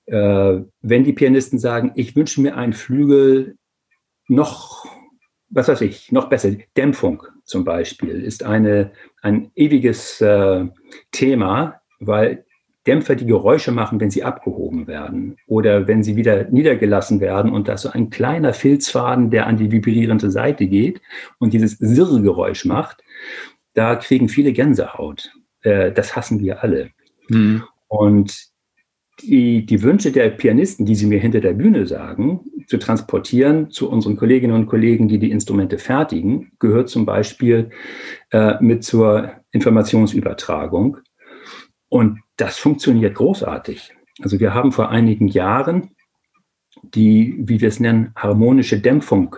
[0.05, 3.57] Äh, wenn die Pianisten sagen, ich wünsche mir einen Flügel
[4.27, 4.85] noch,
[5.49, 10.65] was weiß ich, noch besser, Dämpfung zum Beispiel ist eine, ein ewiges äh,
[11.11, 12.45] Thema, weil
[12.87, 17.67] Dämpfer die Geräusche machen, wenn sie abgehoben werden oder wenn sie wieder niedergelassen werden und
[17.67, 21.01] da ist so ein kleiner Filzfaden, der an die vibrierende Seite geht
[21.39, 23.03] und dieses Sirrgeräusch macht,
[23.73, 25.33] da kriegen viele Gänsehaut.
[25.61, 26.91] Äh, das hassen wir alle.
[27.29, 27.63] Mhm.
[27.87, 28.49] Und
[29.21, 33.89] die, die Wünsche der Pianisten, die sie mir hinter der Bühne sagen, zu transportieren zu
[33.89, 37.69] unseren Kolleginnen und Kollegen, die die Instrumente fertigen, gehört zum Beispiel
[38.31, 40.97] äh, mit zur Informationsübertragung.
[41.89, 43.93] Und das funktioniert großartig.
[44.21, 45.91] Also wir haben vor einigen Jahren
[46.83, 49.35] die, wie wir es nennen, harmonische Dämpfung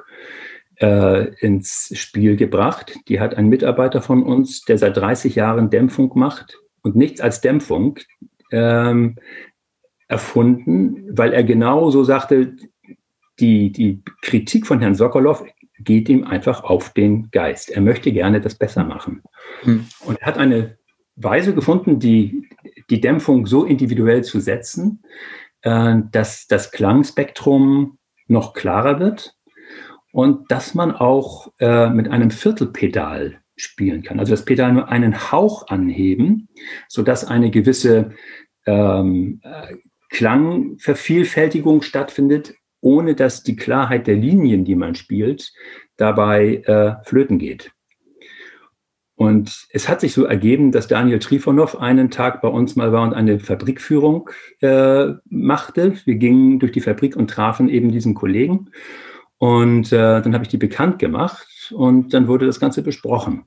[0.79, 2.97] äh, ins Spiel gebracht.
[3.07, 7.41] Die hat ein Mitarbeiter von uns, der seit 30 Jahren Dämpfung macht und nichts als
[7.41, 7.99] Dämpfung
[8.51, 9.17] ähm,
[10.07, 12.55] erfunden, weil er genau so sagte,
[13.39, 15.43] die, die Kritik von Herrn Sokolov
[15.79, 17.69] geht ihm einfach auf den Geist.
[17.69, 19.21] Er möchte gerne das besser machen.
[19.62, 19.86] Hm.
[20.05, 20.77] Und er hat eine
[21.15, 22.49] Weise gefunden, die,
[22.89, 25.04] die Dämpfung so individuell zu setzen,
[25.62, 27.97] äh, dass das Klangspektrum
[28.28, 29.36] noch klarer wird
[30.12, 34.19] und dass man auch äh, mit einem Viertelpedal spielen kann.
[34.19, 36.47] Also das Pedal nur einen Hauch anheben,
[36.88, 38.12] sodass eine gewisse
[38.65, 39.76] ähm, äh,
[40.10, 45.52] Klangvervielfältigung stattfindet, ohne dass die Klarheit der Linien, die man spielt,
[45.97, 47.71] dabei äh, flöten geht.
[49.17, 53.01] Und es hat sich so ergeben, dass Daniel Trifonov einen Tag bei uns mal war
[53.01, 54.30] und eine Fabrikführung
[54.62, 55.95] äh, machte.
[56.06, 58.69] Wir gingen durch die Fabrik und trafen eben diesen Kollegen.
[59.39, 63.45] Und äh, dann habe ich die bekannt gemacht und dann wurde das Ganze besprochen.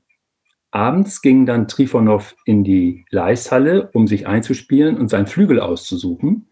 [0.72, 6.48] Abends ging dann Trifonov in die Leishalle, um sich einzuspielen und seinen Flügel auszusuchen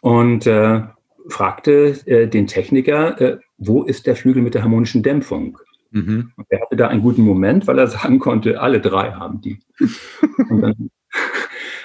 [0.00, 0.84] und äh,
[1.28, 5.58] fragte äh, den Techniker, äh, wo ist der Flügel mit der harmonischen Dämpfung?
[5.90, 6.32] Mhm.
[6.36, 9.60] Und er hatte da einen guten Moment, weil er sagen konnte, alle drei haben die.
[10.50, 10.90] und dann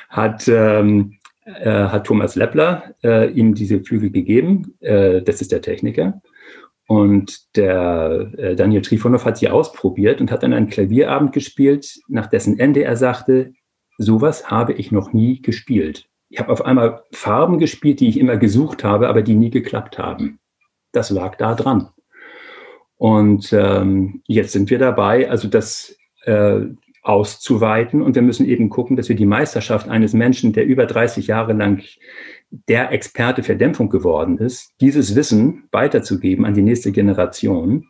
[0.09, 4.75] hat, ähm, äh, hat Thomas Leppler äh, ihm diese Flügel gegeben.
[4.79, 6.21] Äh, das ist der Techniker.
[6.87, 12.27] Und der äh, Daniel Trifonov hat sie ausprobiert und hat dann einen Klavierabend gespielt, nach
[12.27, 13.53] dessen Ende er sagte,
[13.97, 16.07] sowas habe ich noch nie gespielt.
[16.29, 19.97] Ich habe auf einmal Farben gespielt, die ich immer gesucht habe, aber die nie geklappt
[19.97, 20.39] haben.
[20.91, 21.89] Das lag da dran.
[23.03, 26.61] Und ähm, jetzt sind wir dabei, also das äh,
[27.01, 28.01] auszuweiten.
[28.01, 31.51] Und wir müssen eben gucken, dass wir die Meisterschaft eines Menschen, der über 30 Jahre
[31.51, 31.83] lang
[32.69, 37.89] der Experte für Dämpfung geworden ist, dieses Wissen weiterzugeben an die nächste Generation.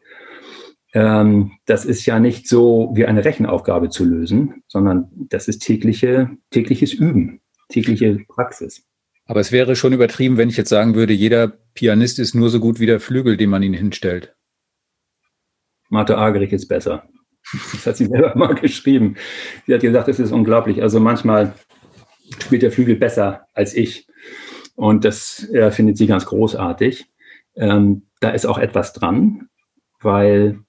[0.95, 6.31] Ähm, das ist ja nicht so wie eine Rechenaufgabe zu lösen, sondern das ist tägliche,
[6.49, 8.83] tägliches Üben, tägliche Praxis.
[9.27, 12.59] Aber es wäre schon übertrieben, wenn ich jetzt sagen würde, jeder Pianist ist nur so
[12.59, 14.33] gut wie der Flügel, den man ihn hinstellt.
[15.93, 17.07] Martha Agerich ist besser.
[17.71, 19.15] Das hat sie selber mal geschrieben.
[19.67, 20.81] Sie hat gesagt, es ist unglaublich.
[20.81, 21.53] Also manchmal
[22.41, 24.07] spielt der Flügel besser als ich.
[24.75, 27.05] Und das äh, findet sie ganz großartig.
[27.55, 29.49] Ähm, da ist auch etwas dran,
[30.01, 30.61] weil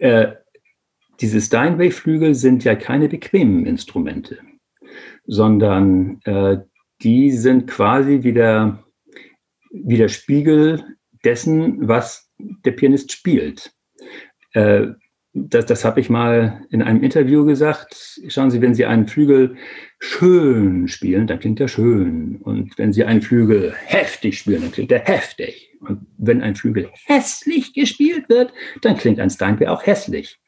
[0.00, 0.32] äh,
[1.20, 4.38] diese Steinway-Flügel sind ja keine bequemen Instrumente,
[5.26, 6.58] sondern äh,
[7.02, 8.82] die sind quasi wieder,
[9.70, 13.72] wieder Spiegel dessen, was der Pianist spielt.
[14.52, 14.88] Äh,
[15.36, 18.20] das, das habe ich mal in einem Interview gesagt.
[18.28, 19.56] Schauen Sie, wenn Sie einen Flügel
[19.98, 22.36] schön spielen, dann klingt er schön.
[22.36, 25.72] Und wenn Sie einen Flügel heftig spielen, dann klingt er heftig.
[25.80, 30.38] Und wenn ein Flügel hässlich gespielt wird, dann klingt ein Steinway auch hässlich.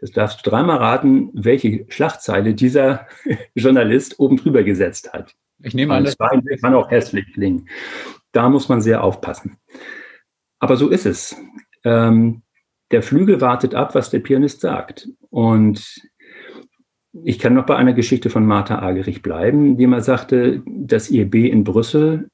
[0.00, 3.06] Das darfst du dreimal raten, welche Schlagzeile dieser
[3.54, 5.34] Journalist oben drüber gesetzt hat.
[5.62, 7.68] Ich nehme an, das Steinway kann auch hässlich klingen.
[8.32, 9.58] Da muss man sehr aufpassen.
[10.58, 11.36] Aber so ist es.
[11.84, 12.42] Ähm,
[12.90, 15.08] der Flügel wartet ab, was der Pianist sagt.
[15.30, 16.00] Und
[17.24, 21.28] ich kann noch bei einer Geschichte von Martha Agerich bleiben, die mal sagte, dass ihr
[21.28, 22.28] B in Brüssel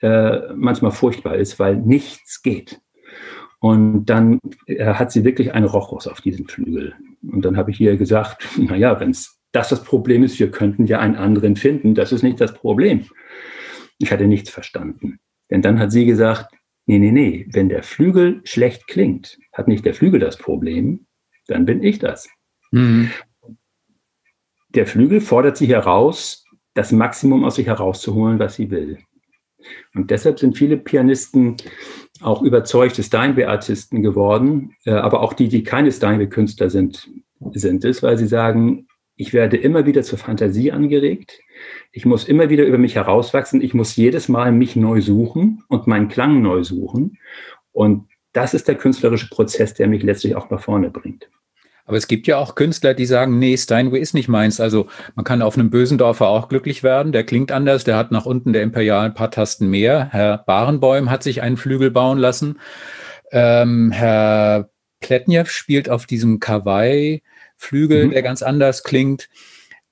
[0.00, 2.80] äh, manchmal furchtbar ist, weil nichts geht.
[3.60, 6.94] Und dann äh, hat sie wirklich einen Rochus auf diesen Flügel.
[7.22, 10.86] Und dann habe ich ihr gesagt, naja, wenn es dass das Problem ist, wir könnten
[10.86, 11.94] ja einen anderen finden.
[11.94, 13.06] Das ist nicht das Problem.
[13.98, 15.20] Ich hatte nichts verstanden.
[15.50, 16.54] Denn dann hat sie gesagt,
[16.88, 21.06] nee, nee, nee, wenn der Flügel schlecht klingt, hat nicht der Flügel das Problem,
[21.46, 22.28] dann bin ich das.
[22.72, 23.10] Mhm.
[24.70, 28.98] Der Flügel fordert sie heraus, das Maximum aus sich herauszuholen, was sie will.
[29.94, 31.56] Und deshalb sind viele Pianisten
[32.20, 37.10] auch überzeugte Steinway-Artisten geworden, äh, aber auch die, die keine Steinway-Künstler sind,
[37.52, 41.38] sind es, weil sie sagen, ich werde immer wieder zur Fantasie angeregt.
[41.98, 43.60] Ich muss immer wieder über mich herauswachsen.
[43.60, 47.18] Ich muss jedes Mal mich neu suchen und meinen Klang neu suchen.
[47.72, 51.28] Und das ist der künstlerische Prozess, der mich letztlich auch nach vorne bringt.
[51.86, 54.60] Aber es gibt ja auch Künstler, die sagen, nee, Steinway ist nicht meins.
[54.60, 57.10] Also man kann auf einem Bösendorfer auch glücklich werden.
[57.10, 57.82] Der klingt anders.
[57.82, 60.08] Der hat nach unten der Imperial ein paar Tasten mehr.
[60.12, 62.60] Herr Barenbäum hat sich einen Flügel bauen lassen.
[63.32, 68.10] Ähm, Herr Pletnev spielt auf diesem Kawaii-Flügel, mhm.
[68.12, 69.28] der ganz anders klingt.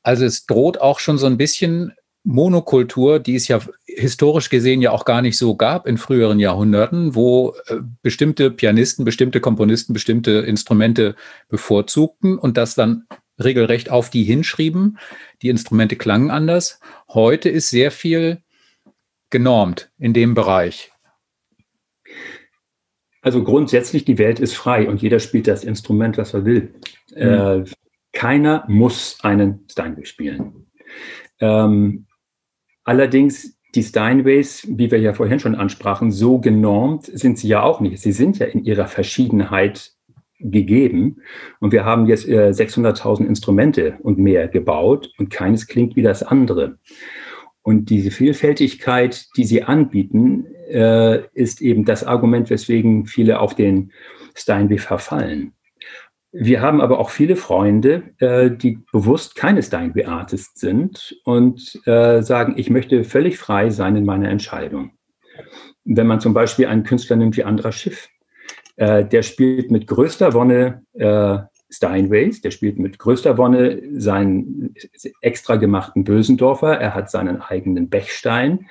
[0.07, 1.93] Also es droht auch schon so ein bisschen
[2.23, 7.17] Monokultur, die es ja historisch gesehen ja auch gar nicht so gab in früheren Jahrhunderten,
[7.17, 11.17] wo äh, bestimmte Pianisten, bestimmte Komponisten bestimmte Instrumente
[11.49, 13.09] bevorzugten und das dann
[13.43, 14.99] regelrecht auf die hinschrieben.
[15.43, 16.79] Die Instrumente klangen anders.
[17.09, 18.43] Heute ist sehr viel
[19.31, 20.93] genormt in dem Bereich.
[23.23, 26.75] Also grundsätzlich, die Welt ist frei und jeder spielt das Instrument, was er will.
[27.13, 27.65] Mhm.
[28.17, 30.69] Keiner muss einen Steinway spielen.
[31.39, 32.07] Ähm,
[32.83, 37.81] allerdings die Steinways, wie wir ja vorhin schon ansprachen, so genormt sind sie ja auch
[37.81, 38.01] nicht.
[38.01, 39.93] Sie sind ja in ihrer Verschiedenheit
[40.39, 41.19] gegeben.
[41.61, 46.23] Und wir haben jetzt äh, 600.000 Instrumente und mehr gebaut und keines klingt wie das
[46.23, 46.79] andere.
[47.61, 53.93] Und diese Vielfältigkeit, die sie anbieten, äh, ist eben das Argument, weswegen viele auf den
[54.35, 55.53] Steinway verfallen.
[56.33, 62.23] Wir haben aber auch viele Freunde, äh, die bewusst keine Steinway Artists sind und äh,
[62.23, 64.93] sagen, ich möchte völlig frei sein in meiner Entscheidung.
[65.85, 68.09] Wenn man zum Beispiel einen Künstler nimmt wie Andra Schiff,
[68.77, 71.39] äh, der spielt mit größter Wonne äh,
[71.71, 74.75] Steinways, der spielt mit größter Wonne seinen
[75.21, 78.67] extra gemachten Bösendorfer, er hat seinen eigenen Bechstein.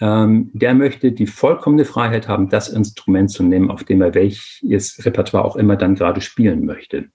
[0.00, 5.04] Ähm, der möchte die vollkommene Freiheit haben, das Instrument zu nehmen, auf dem er welches
[5.04, 7.10] Repertoire auch immer dann gerade spielen möchte.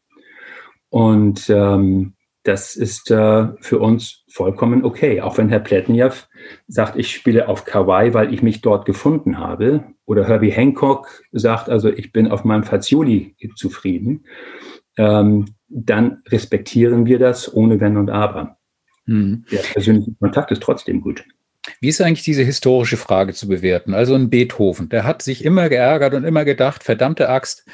[0.89, 5.19] Und ähm, das ist äh, für uns vollkommen okay.
[5.21, 6.13] Auch wenn Herr Pletnejew
[6.67, 9.83] sagt, ich spiele auf Kawaii, weil ich mich dort gefunden habe.
[10.05, 14.25] Oder Herbie Hancock sagt, also ich bin auf meinem Fazioli zufrieden.
[14.95, 18.57] Ähm, dann respektieren wir das ohne Wenn und Aber.
[19.05, 19.45] Hm.
[19.51, 21.25] Der persönliche Kontakt ist trotzdem gut.
[21.79, 23.93] Wie ist eigentlich diese historische Frage zu bewerten?
[23.93, 27.65] Also ein Beethoven, der hat sich immer geärgert und immer gedacht, verdammte Axt,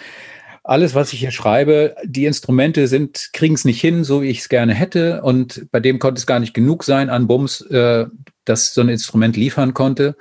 [0.64, 4.40] alles, was ich hier schreibe, die Instrumente sind, kriegen es nicht hin, so wie ich
[4.40, 5.24] es gerne hätte.
[5.24, 8.06] Und bei dem konnte es gar nicht genug sein an Bums, äh,
[8.46, 10.16] dass so ein Instrument liefern konnte.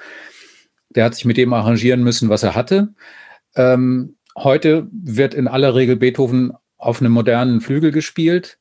[0.89, 2.95] Der hat sich mit dem arrangieren müssen, was er hatte.
[3.55, 8.59] Ähm, heute wird in aller Regel Beethoven auf einem modernen Flügel gespielt.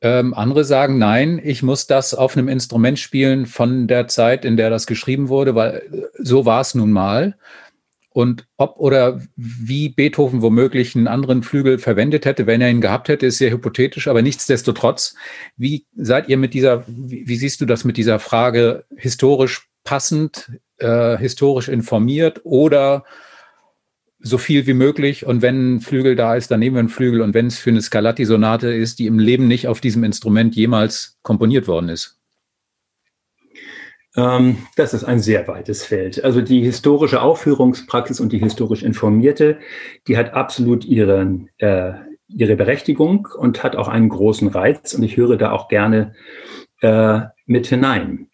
[0.00, 4.56] Ähm, andere sagen, nein, ich muss das auf einem Instrument spielen von der Zeit, in
[4.56, 7.36] der das geschrieben wurde, weil äh, so war es nun mal.
[8.10, 13.08] Und ob oder wie Beethoven womöglich einen anderen Flügel verwendet hätte, wenn er ihn gehabt
[13.08, 14.08] hätte, ist sehr hypothetisch.
[14.08, 15.14] Aber nichtsdestotrotz,
[15.56, 20.50] wie seid ihr mit dieser, wie, wie siehst du das mit dieser Frage historisch passend,
[20.78, 23.04] äh, historisch informiert oder
[24.28, 27.22] so viel wie möglich und wenn ein Flügel da ist, dann nehmen wir einen Flügel
[27.22, 31.18] und wenn es für eine Scarlatti-Sonate ist, die im Leben nicht auf diesem Instrument jemals
[31.22, 32.18] komponiert worden ist?
[34.16, 36.24] Ähm, das ist ein sehr weites Feld.
[36.24, 39.58] Also die historische Aufführungspraxis und die historisch informierte,
[40.06, 41.92] die hat absolut ihren, äh,
[42.28, 44.94] ihre Berechtigung und hat auch einen großen Reiz.
[44.94, 46.14] Und ich höre da auch gerne
[46.80, 48.27] äh, mit hinein.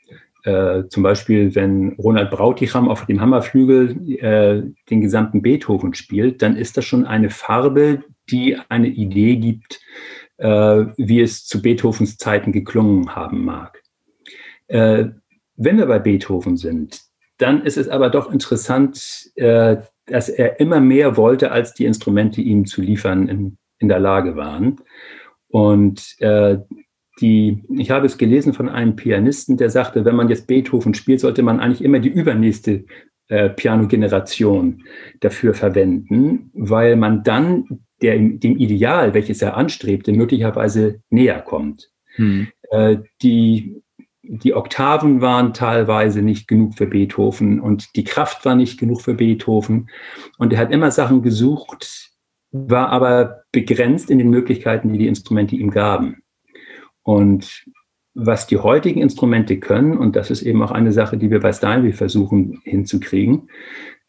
[0.44, 6.56] Äh, zum Beispiel, wenn Ronald Brauticham auf dem Hammerflügel äh, den gesamten Beethoven spielt, dann
[6.56, 9.80] ist das schon eine Farbe, die eine Idee gibt,
[10.36, 13.82] äh, wie es zu Beethovens Zeiten geklungen haben mag.
[14.66, 15.06] Äh,
[15.56, 17.00] wenn wir bei Beethoven sind,
[17.38, 22.42] dann ist es aber doch interessant, äh, dass er immer mehr wollte, als die Instrumente
[22.42, 24.76] ihm zu liefern in, in der Lage waren.
[25.48, 26.58] Und äh,
[27.20, 31.20] die, ich habe es gelesen von einem Pianisten, der sagte, wenn man jetzt Beethoven spielt,
[31.20, 32.84] sollte man eigentlich immer die übernächste
[33.28, 34.82] äh, Piano-Generation
[35.20, 41.90] dafür verwenden, weil man dann der, dem Ideal, welches er anstrebte, möglicherweise näher kommt.
[42.16, 42.48] Hm.
[42.70, 43.80] Äh, die
[44.26, 49.14] die Oktaven waren teilweise nicht genug für Beethoven und die Kraft war nicht genug für
[49.14, 49.90] Beethoven.
[50.38, 52.10] Und er hat immer Sachen gesucht,
[52.50, 56.22] war aber begrenzt in den Möglichkeiten, die die Instrumente ihm gaben.
[57.04, 57.64] Und
[58.14, 61.52] was die heutigen Instrumente können, und das ist eben auch eine Sache, die wir bei
[61.52, 63.50] Steinway versuchen hinzukriegen,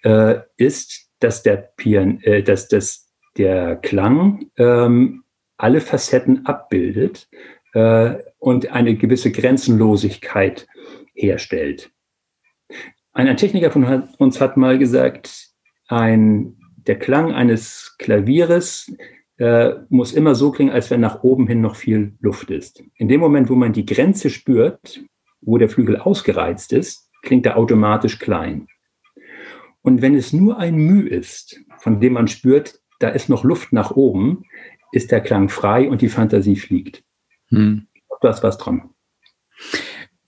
[0.04, 5.24] äh, ist, dass der, Pian äh, dass, dass der Klang ähm,
[5.58, 7.28] alle Facetten abbildet
[7.74, 10.68] äh, und eine gewisse Grenzenlosigkeit
[11.14, 11.92] herstellt.
[13.14, 15.50] Ein Techniker von uns hat mal gesagt,
[15.88, 18.92] ein, der Klang eines Klavieres
[19.38, 22.84] äh, muss immer so klingen, als wenn nach oben hin noch viel Luft ist.
[22.96, 25.02] In dem Moment, wo man die Grenze spürt,
[25.42, 28.68] wo der Flügel ausgereizt ist, klingt er automatisch klein.
[29.82, 33.74] Und wenn es nur ein Müh ist, von dem man spürt, da ist noch Luft
[33.74, 34.44] nach oben,
[34.92, 37.04] ist der Klang frei und die Fantasie fliegt.
[37.50, 37.88] Hm.
[38.22, 38.90] Da ist was dran.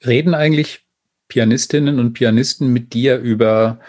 [0.05, 0.85] Reden eigentlich
[1.27, 3.79] Pianistinnen und Pianisten mit dir über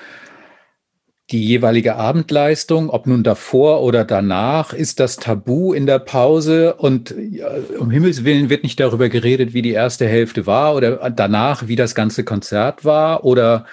[1.30, 7.14] die jeweilige Abendleistung, ob nun davor oder danach, ist das Tabu in der Pause und
[7.18, 11.68] ja, um Himmels Willen wird nicht darüber geredet, wie die erste Hälfte war oder danach,
[11.68, 13.66] wie das ganze Konzert war oder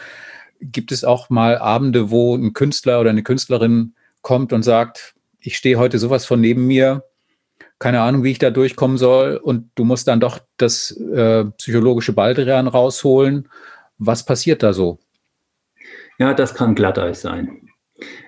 [0.60, 5.56] gibt es auch mal Abende, wo ein Künstler oder eine Künstlerin kommt und sagt, ich
[5.56, 7.04] stehe heute sowas von neben mir,
[7.80, 12.14] keine Ahnung, wie ich da durchkommen soll und du musst dann doch das äh, psychologische
[12.14, 13.48] Baldrian rausholen.
[13.98, 15.00] Was passiert da so?
[16.18, 17.70] Ja, das kann Glatteis sein.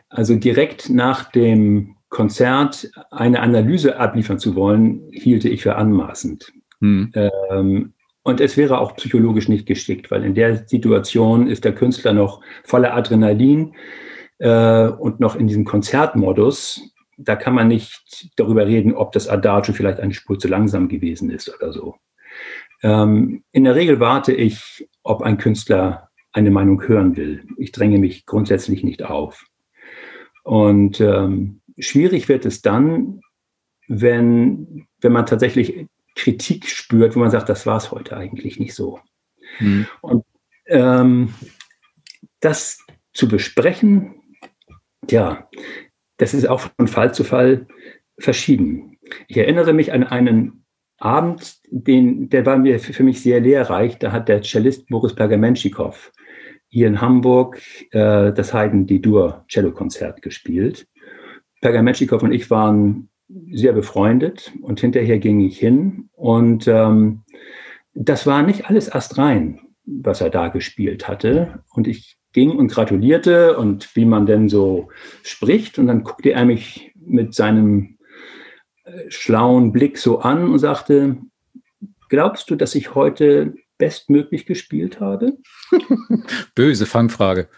[0.09, 6.51] Also direkt nach dem Konzert eine Analyse abliefern zu wollen, hielte ich für anmaßend.
[6.79, 7.11] Hm.
[7.15, 12.13] Ähm, und es wäre auch psychologisch nicht geschickt, weil in der Situation ist der Künstler
[12.13, 13.73] noch voller Adrenalin
[14.39, 16.81] äh, und noch in diesem Konzertmodus.
[17.17, 21.31] Da kann man nicht darüber reden, ob das Adagio vielleicht eine Spur zu langsam gewesen
[21.31, 21.95] ist oder so.
[22.83, 26.06] Ähm, in der Regel warte ich, ob ein Künstler
[26.37, 27.43] eine Meinung hören will.
[27.57, 29.45] Ich dränge mich grundsätzlich nicht auf.
[30.43, 33.21] Und ähm, schwierig wird es dann,
[33.87, 38.75] wenn, wenn man tatsächlich Kritik spürt, wo man sagt, das war es heute eigentlich nicht
[38.75, 38.99] so.
[39.59, 39.87] Mhm.
[40.01, 40.25] Und
[40.67, 41.33] ähm,
[42.39, 44.21] das zu besprechen,
[45.09, 45.49] ja,
[46.17, 47.67] das ist auch von Fall zu Fall
[48.19, 48.97] verschieden.
[49.27, 50.65] Ich erinnere mich an einen
[50.99, 53.97] Abend, den, der war mir für mich sehr lehrreich.
[53.99, 56.11] Da hat der Cellist Boris Pergamenschikow
[56.69, 57.61] hier in Hamburg
[57.91, 60.87] äh, das Haydn D-Dur Cello-Konzert gespielt.
[61.61, 63.09] Pergamentschikow und ich waren
[63.51, 67.23] sehr befreundet und hinterher ging ich hin und ähm,
[67.93, 71.63] das war nicht alles astrein, was er da gespielt hatte.
[71.73, 74.89] Und ich ging und gratulierte und wie man denn so
[75.23, 77.97] spricht und dann guckte er mich mit seinem
[78.83, 81.17] äh, schlauen Blick so an und sagte,
[82.09, 85.37] glaubst du, dass ich heute bestmöglich gespielt habe?
[86.55, 87.49] Böse Fangfrage.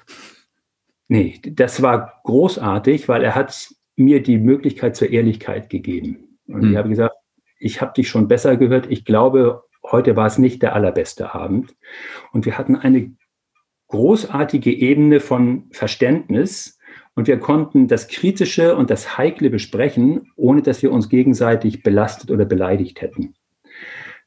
[1.08, 6.38] Nee, das war großartig, weil er hat mir die Möglichkeit zur Ehrlichkeit gegeben.
[6.48, 6.72] Und hm.
[6.72, 7.16] ich habe gesagt,
[7.60, 8.88] ich habe dich schon besser gehört.
[8.90, 11.76] Ich glaube, heute war es nicht der allerbeste Abend.
[12.32, 13.12] Und wir hatten eine
[13.88, 16.78] großartige Ebene von Verständnis.
[17.16, 22.32] Und wir konnten das Kritische und das Heikle besprechen, ohne dass wir uns gegenseitig belastet
[22.32, 23.34] oder beleidigt hätten.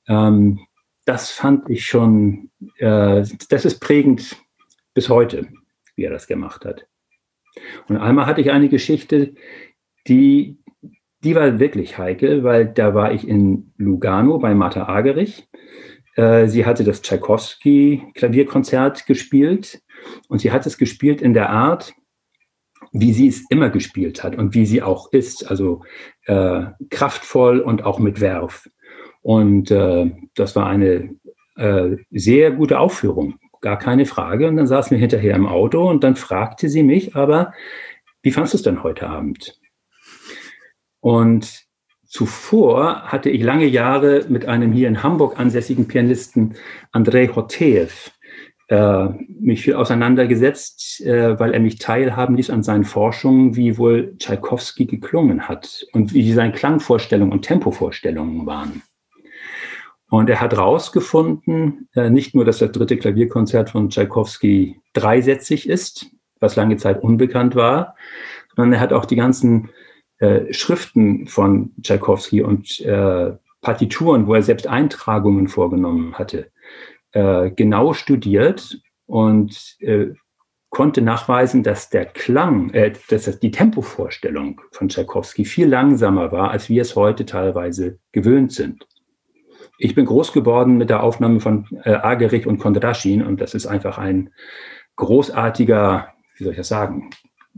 [0.09, 0.61] Ähm,
[1.05, 4.37] das fand ich schon, äh, das ist prägend
[4.95, 5.49] bis heute,
[5.97, 6.87] wie er das gemacht hat.
[7.89, 9.35] Und einmal hatte ich eine Geschichte,
[10.07, 10.59] die,
[11.23, 15.49] die war wirklich heikel, weil da war ich in Lugano bei Martha Agerich.
[16.17, 19.83] Äh, sie hatte das Tchaikovsky-Klavierkonzert gespielt
[20.29, 21.95] und sie hat es gespielt in der Art,
[22.93, 25.83] wie sie es immer gespielt hat und wie sie auch ist, also
[26.27, 28.69] äh, kraftvoll und auch mit Werf.
[29.23, 31.15] Und äh, das war eine
[31.57, 34.49] äh, sehr gute Aufführung, gar keine Frage.
[34.49, 37.53] Und dann saßen wir hinterher im Auto und dann fragte sie mich, aber
[38.23, 39.59] wie fandest du es denn heute Abend?
[41.01, 41.65] Und
[42.05, 46.55] zuvor hatte ich lange Jahre mit einem hier in Hamburg ansässigen Pianisten
[46.93, 48.13] Andrei Hoteev
[48.69, 49.09] äh,
[49.41, 54.87] mich viel auseinandergesetzt, äh, weil er mich teilhaben ließ an seinen Forschungen, wie wohl Tschaikowski
[54.87, 58.83] geklungen hat und wie seine Klangvorstellungen und Tempovorstellungen waren.
[60.13, 66.05] Und er hat herausgefunden, äh, nicht nur, dass das dritte Klavierkonzert von Tchaikovsky dreisätzig ist,
[66.39, 67.97] was lange Zeit unbekannt war,
[68.55, 69.71] sondern er hat auch die ganzen
[70.19, 73.33] äh, Schriften von Tchaikovsky und äh,
[73.63, 76.51] Partituren, wo er selbst Eintragungen vorgenommen hatte,
[77.13, 80.09] äh, genau studiert und äh,
[80.69, 86.69] konnte nachweisen, dass der Klang, äh, dass die Tempovorstellung von Tchaikovsky viel langsamer war, als
[86.69, 88.87] wir es heute teilweise gewöhnt sind
[89.83, 93.67] ich bin groß geworden mit der Aufnahme von äh, Agerich und Kondraschin und das ist
[93.67, 94.31] einfach ein
[94.95, 97.11] großartiger, wie soll ich das sagen,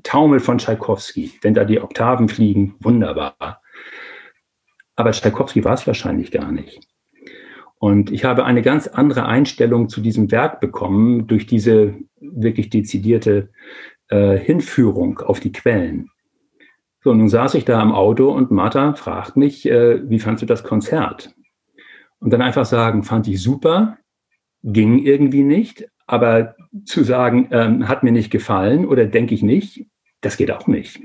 [0.02, 1.32] Taumel von Tschaikowski.
[1.42, 3.60] Wenn da die Oktaven fliegen, wunderbar.
[4.96, 6.88] Aber Tschaikowski war es wahrscheinlich gar nicht.
[7.78, 13.50] Und ich habe eine ganz andere Einstellung zu diesem Werk bekommen durch diese wirklich dezidierte
[14.08, 16.08] äh, Hinführung auf die Quellen.
[17.02, 20.46] So, nun saß ich da im Auto und Martha fragt mich, äh, wie fandst du
[20.46, 21.34] das Konzert?
[22.24, 23.98] Und dann einfach sagen, fand ich super,
[24.62, 26.54] ging irgendwie nicht, aber
[26.86, 29.84] zu sagen, ähm, hat mir nicht gefallen oder denke ich nicht,
[30.22, 31.02] das geht auch nicht.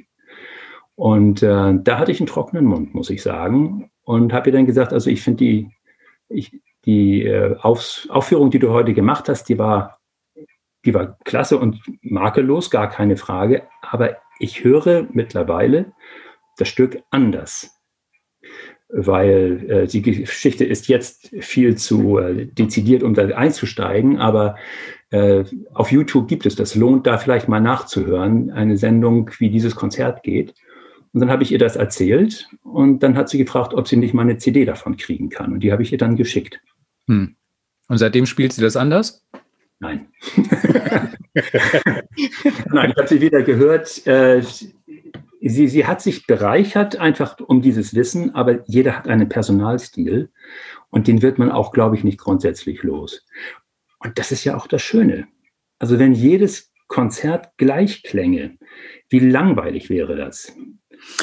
[0.96, 3.92] Und äh, da hatte ich einen trockenen Mund, muss ich sagen.
[4.04, 5.72] Und habe ihr dann gesagt, also ich finde die,
[6.30, 10.00] ich, die äh, Auf, Aufführung, die du heute gemacht hast, die war,
[10.86, 13.64] die war klasse und makellos, gar keine Frage.
[13.82, 15.92] Aber ich höre mittlerweile
[16.56, 17.78] das Stück anders
[18.90, 24.56] weil äh, die Geschichte ist jetzt viel zu äh, dezidiert, um da einzusteigen, aber
[25.12, 26.76] äh, auf YouTube gibt es das.
[26.76, 30.54] Lohnt da vielleicht mal nachzuhören, eine Sendung, wie dieses Konzert geht.
[31.14, 34.14] Und dann habe ich ihr das erzählt und dann hat sie gefragt, ob sie nicht
[34.14, 35.54] mal eine CD davon kriegen kann.
[35.54, 36.60] Und die habe ich ihr dann geschickt.
[37.08, 37.36] Hm.
[37.88, 39.26] Und seitdem spielt sie das anders?
[39.80, 40.08] Nein.
[42.72, 44.06] Nein, ich habe sie wieder gehört.
[45.42, 50.32] Sie, sie hat sich bereichert einfach um dieses Wissen, aber jeder hat einen Personalstil
[50.90, 53.26] und den wird man auch, glaube ich, nicht grundsätzlich los.
[54.00, 55.28] Und das ist ja auch das Schöne.
[55.78, 58.58] Also wenn jedes Konzert gleich klänge,
[59.10, 60.54] wie langweilig wäre das?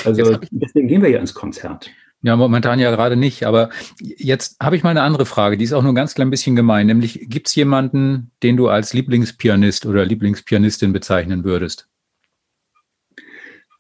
[0.04, 1.90] Also deswegen gehen wir ja ins Konzert.
[2.22, 3.44] Ja, momentan ja gerade nicht.
[3.44, 6.30] Aber jetzt habe ich mal eine andere Frage, die ist auch nur ein ganz klein
[6.30, 6.86] bisschen gemein.
[6.86, 11.88] Nämlich, gibt es jemanden, den du als Lieblingspianist oder Lieblingspianistin bezeichnen würdest?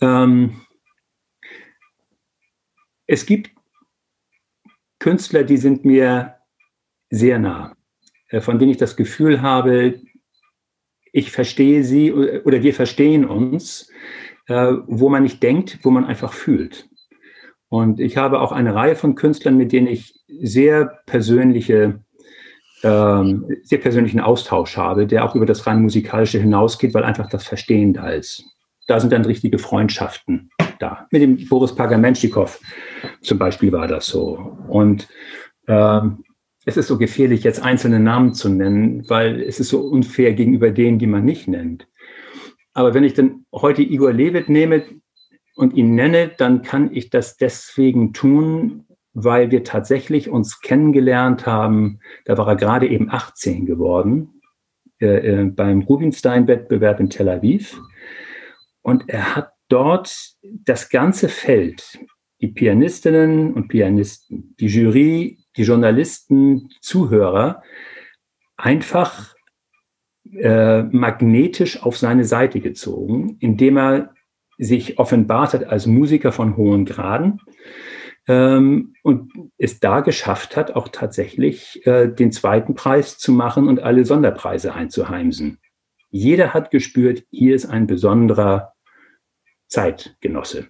[0.00, 0.60] Ähm,
[3.06, 3.50] es gibt
[4.98, 6.36] Künstler, die sind mir
[7.10, 7.76] sehr nah,
[8.28, 10.00] äh, von denen ich das Gefühl habe,
[11.12, 13.90] ich verstehe sie oder wir verstehen uns,
[14.48, 16.88] äh, wo man nicht denkt, wo man einfach fühlt.
[17.68, 22.00] Und ich habe auch eine Reihe von Künstlern, mit denen ich sehr persönliche,
[22.82, 27.46] ähm, sehr persönlichen Austausch habe, der auch über das rein musikalische hinausgeht, weil einfach das
[27.46, 28.55] Verstehen da ist
[28.86, 31.06] da sind dann richtige Freundschaften da.
[31.10, 32.60] Mit dem Boris Pagamenschikow
[33.20, 34.56] zum Beispiel war das so.
[34.68, 35.08] Und
[35.68, 36.24] ähm,
[36.64, 40.70] es ist so gefährlich, jetzt einzelne Namen zu nennen, weil es ist so unfair gegenüber
[40.70, 41.88] denen, die man nicht nennt.
[42.74, 44.82] Aber wenn ich dann heute Igor Levit nehme
[45.54, 48.84] und ihn nenne, dann kann ich das deswegen tun,
[49.14, 52.00] weil wir tatsächlich uns kennengelernt haben.
[52.26, 54.42] Da war er gerade eben 18 geworden
[55.00, 57.80] äh, äh, beim Rubinstein-Wettbewerb in Tel Aviv.
[58.86, 61.98] Und er hat dort das ganze Feld,
[62.40, 67.64] die Pianistinnen und Pianisten, die Jury, die Journalisten, Zuhörer,
[68.56, 69.34] einfach
[70.32, 74.14] äh, magnetisch auf seine Seite gezogen, indem er
[74.56, 77.40] sich offenbart hat als Musiker von hohen Graden
[78.28, 83.80] ähm, und es da geschafft hat, auch tatsächlich äh, den zweiten Preis zu machen und
[83.80, 85.58] alle Sonderpreise einzuheimsen.
[86.10, 88.75] Jeder hat gespürt, hier ist ein besonderer
[89.68, 90.68] Zeitgenosse.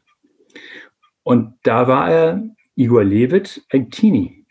[1.23, 2.43] Und da war er,
[2.77, 4.47] Igor Levit, ein Teenie.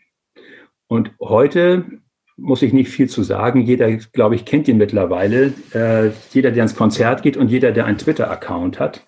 [0.88, 2.00] Und heute
[2.36, 3.62] muss ich nicht viel zu sagen.
[3.62, 5.54] Jeder, glaube ich, kennt ihn mittlerweile.
[5.72, 9.06] Äh, jeder, der ins Konzert geht und jeder, der einen Twitter-Account hat.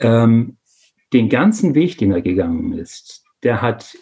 [0.00, 0.56] Ähm,
[1.12, 3.96] den ganzen Weg, den er gegangen ist, der hat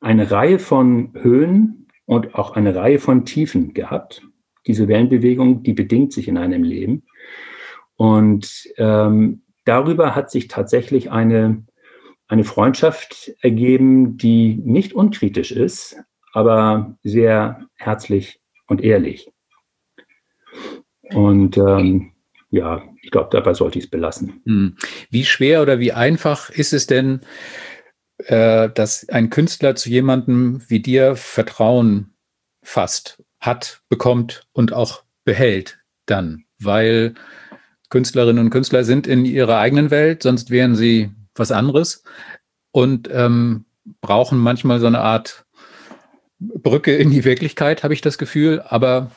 [0.00, 4.22] eine Reihe von Höhen und auch eine Reihe von Tiefen gehabt.
[4.66, 7.04] Diese Wellenbewegung, die bedingt sich in einem Leben.
[7.98, 11.64] Und ähm, darüber hat sich tatsächlich eine,
[12.28, 15.96] eine Freundschaft ergeben, die nicht unkritisch ist,
[16.32, 19.32] aber sehr herzlich und ehrlich.
[21.12, 22.12] Und ähm,
[22.50, 24.42] ja, ich glaube, dabei sollte ich es belassen.
[24.44, 24.76] Hm.
[25.10, 27.22] Wie schwer oder wie einfach ist es denn,
[28.18, 32.14] äh, dass ein Künstler zu jemandem wie dir Vertrauen
[32.62, 36.44] fasst, hat, bekommt und auch behält dann?
[36.60, 37.14] Weil
[37.90, 42.02] Künstlerinnen und Künstler sind in ihrer eigenen Welt, sonst wären sie was anderes
[42.70, 43.64] und ähm,
[44.00, 45.46] brauchen manchmal so eine Art
[46.38, 48.60] Brücke in die Wirklichkeit, habe ich das Gefühl.
[48.60, 49.10] Aber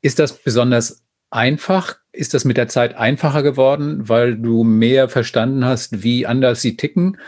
[0.00, 1.96] ist das besonders einfach?
[2.12, 6.76] Ist das mit der Zeit einfacher geworden, weil du mehr verstanden hast, wie anders sie
[6.76, 7.18] ticken?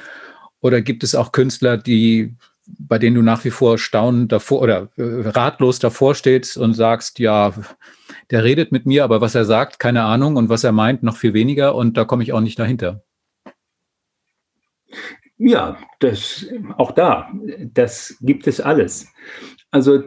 [0.61, 2.37] Oder gibt es auch Künstler, die
[2.79, 7.19] bei denen du nach wie vor staunend davor oder äh, ratlos davor stehst und sagst,
[7.19, 7.53] ja,
[8.31, 11.17] der redet mit mir, aber was er sagt, keine Ahnung und was er meint, noch
[11.17, 13.03] viel weniger und da komme ich auch nicht dahinter.
[15.39, 16.47] Ja, das
[16.77, 17.31] auch da,
[17.73, 19.09] das gibt es alles.
[19.71, 20.03] Also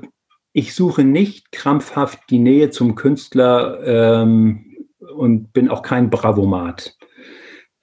[0.51, 6.95] ich suche nicht krampfhaft die Nähe zum Künstler ähm, und bin auch kein Bravomat.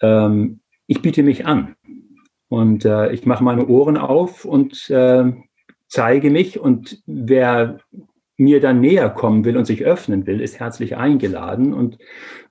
[0.01, 1.75] Ähm, ich biete mich an.
[2.51, 5.33] Und äh, ich mache meine Ohren auf und äh,
[5.87, 7.79] zeige mich und wer
[8.37, 11.73] mir dann näher kommen will und sich öffnen will, ist herzlich eingeladen.
[11.73, 11.99] Und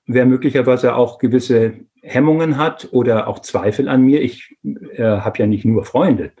[0.06, 5.46] wer möglicherweise auch gewisse Hemmungen hat oder auch Zweifel an mir, ich äh, habe ja
[5.46, 6.32] nicht nur Freunde,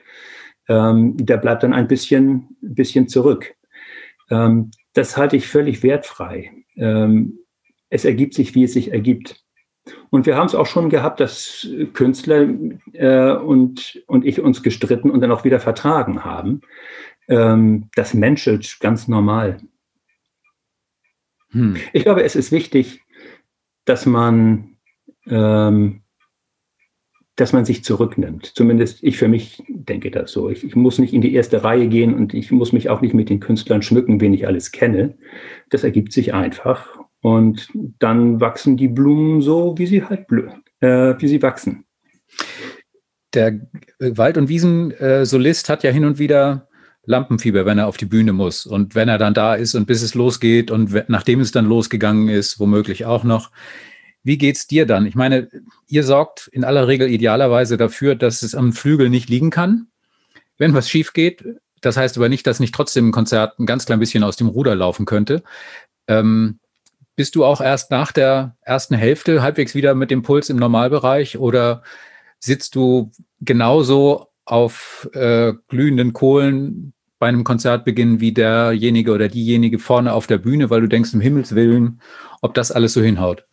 [0.66, 3.54] ähm, der bleibt dann ein bisschen, bisschen zurück.
[4.30, 6.50] Ähm, das halte ich völlig wertfrei.
[6.76, 7.40] Ähm,
[7.90, 9.44] es ergibt sich, wie es sich ergibt.
[10.10, 12.48] Und wir haben es auch schon gehabt, dass Künstler
[12.92, 16.62] äh, und, und ich uns gestritten und dann auch wieder vertragen haben.
[17.28, 19.58] Ähm, das menschelt ganz normal.
[21.52, 21.76] Hm.
[21.92, 23.02] Ich glaube, es ist wichtig,
[23.84, 24.76] dass man,
[25.26, 26.02] ähm,
[27.36, 28.46] dass man sich zurücknimmt.
[28.46, 30.50] Zumindest ich für mich denke das so.
[30.50, 33.14] Ich, ich, muss nicht in die erste Reihe gehen und ich muss mich auch nicht
[33.14, 35.16] mit den Künstlern schmücken, wen ich alles kenne.
[35.70, 36.98] Das ergibt sich einfach.
[37.22, 37.68] Und
[37.98, 40.26] dann wachsen die Blumen so, wie sie halt
[40.80, 41.84] äh, wie sie wachsen.
[43.34, 43.60] Der
[43.98, 46.68] Wald- und Wiesen-Solist hat ja hin und wieder
[47.04, 48.66] Lampenfieber, wenn er auf die Bühne muss.
[48.66, 52.28] Und wenn er dann da ist und bis es losgeht und nachdem es dann losgegangen
[52.28, 53.50] ist, womöglich auch noch.
[54.22, 55.06] Wie geht's dir dann?
[55.06, 55.48] Ich meine,
[55.88, 59.86] ihr sorgt in aller Regel idealerweise dafür, dass es am Flügel nicht liegen kann,
[60.58, 61.42] wenn was schief geht.
[61.80, 64.48] Das heißt aber nicht, dass nicht trotzdem ein Konzert ein ganz klein bisschen aus dem
[64.48, 65.42] Ruder laufen könnte.
[66.06, 66.58] Ähm,
[67.20, 71.36] bist du auch erst nach der ersten Hälfte halbwegs wieder mit dem Puls im Normalbereich
[71.36, 71.82] oder
[72.38, 73.10] sitzt du
[73.42, 80.38] genauso auf äh, glühenden Kohlen bei einem Konzertbeginn wie derjenige oder diejenige vorne auf der
[80.38, 82.00] Bühne, weil du denkst, um Himmels Willen,
[82.40, 83.44] ob das alles so hinhaut?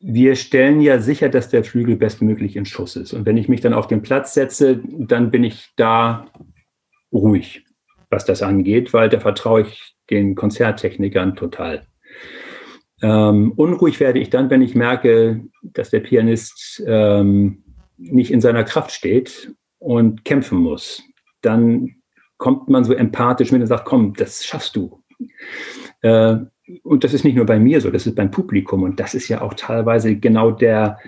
[0.00, 3.12] Wir stellen ja sicher, dass der Flügel bestmöglich in Schuss ist.
[3.12, 6.26] Und wenn ich mich dann auf den Platz setze, dann bin ich da
[7.12, 7.64] ruhig,
[8.10, 11.86] was das angeht, weil da vertraue ich den Konzerttechnikern total.
[13.02, 17.62] Ähm, unruhig werde ich dann, wenn ich merke, dass der Pianist ähm,
[17.96, 21.02] nicht in seiner Kraft steht und kämpfen muss.
[21.42, 21.96] Dann
[22.38, 25.02] kommt man so empathisch mit und sagt, komm, das schaffst du.
[26.02, 26.36] Äh,
[26.82, 28.82] und das ist nicht nur bei mir so, das ist beim Publikum.
[28.82, 30.98] Und das ist ja auch teilweise genau der,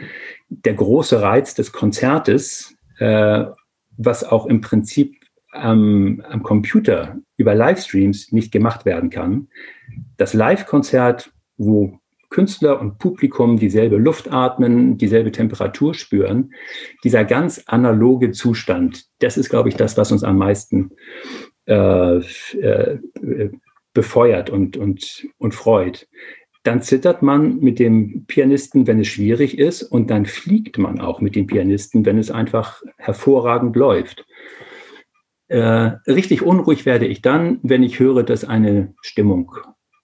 [0.48, 3.44] der große Reiz des Konzertes, äh,
[3.96, 5.19] was auch im Prinzip
[5.50, 9.48] am, am Computer über Livestreams nicht gemacht werden kann.
[10.16, 11.98] Das Live-Konzert, wo
[12.30, 16.52] Künstler und Publikum dieselbe Luft atmen, dieselbe Temperatur spüren,
[17.02, 20.92] dieser ganz analoge Zustand, das ist, glaube ich, das, was uns am meisten
[21.66, 22.98] äh, äh,
[23.92, 26.08] befeuert und, und, und freut.
[26.62, 31.20] Dann zittert man mit dem Pianisten, wenn es schwierig ist, und dann fliegt man auch
[31.20, 34.26] mit dem Pianisten, wenn es einfach hervorragend läuft.
[35.50, 39.52] Äh, richtig unruhig werde ich dann, wenn ich höre, dass eine Stimmung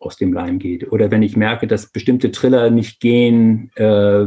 [0.01, 4.27] aus dem Leim geht oder wenn ich merke, dass bestimmte Triller nicht gehen, äh,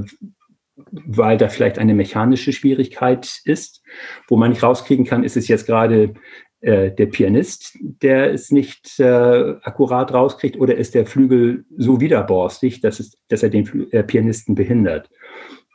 [0.78, 3.84] weil da vielleicht eine mechanische Schwierigkeit ist,
[4.30, 6.14] wo man nicht rauskriegen kann, ist es jetzt gerade
[6.62, 12.80] äh, der Pianist, der es nicht äh, akkurat rauskriegt oder ist der Flügel so widerborstig,
[12.80, 15.10] dass, es, dass er den äh, Pianisten behindert.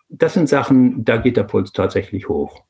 [0.08, 2.64] Das sind Sachen, da geht der Puls tatsächlich hoch.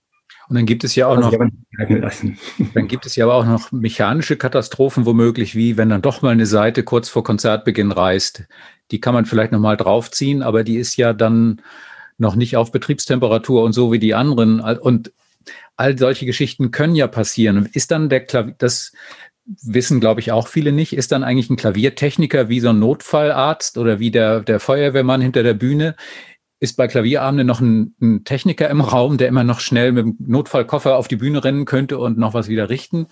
[0.48, 1.32] Und dann gibt es ja auch noch,
[2.74, 6.30] dann gibt es ja aber auch noch mechanische Katastrophen womöglich, wie wenn dann doch mal
[6.30, 8.44] eine Seite kurz vor Konzertbeginn reißt.
[8.90, 11.62] Die kann man vielleicht nochmal draufziehen, aber die ist ja dann
[12.18, 14.60] noch nicht auf Betriebstemperatur und so wie die anderen.
[14.60, 15.12] Und
[15.76, 17.68] all solche Geschichten können ja passieren.
[17.72, 18.92] Ist dann der Klavier, das
[19.46, 23.76] wissen, glaube ich, auch viele nicht, ist dann eigentlich ein Klaviertechniker wie so ein Notfallarzt
[23.76, 25.96] oder wie der, der Feuerwehrmann hinter der Bühne?
[26.64, 30.16] Ist bei Klavierabenden noch ein, ein, Techniker im Raum, der immer noch schnell mit dem
[30.18, 33.06] Notfallkoffer auf die Bühne rennen könnte und noch was wieder richten?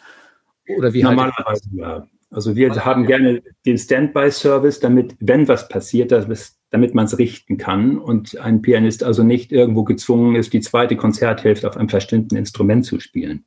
[0.77, 2.07] Oder wie Normalerweise ja.
[2.31, 7.19] Also wir also, haben gerne den Standby-Service, damit, wenn was passiert, dass, damit man es
[7.19, 11.91] richten kann und ein Pianist also nicht irgendwo gezwungen ist, die zweite Konzerthälfte auf einem
[11.91, 13.45] verstimmten Instrument zu spielen.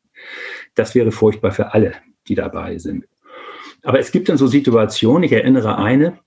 [0.75, 1.93] Das wäre furchtbar für alle,
[2.27, 3.07] die dabei sind.
[3.81, 6.19] Aber es gibt dann so Situationen, ich erinnere eine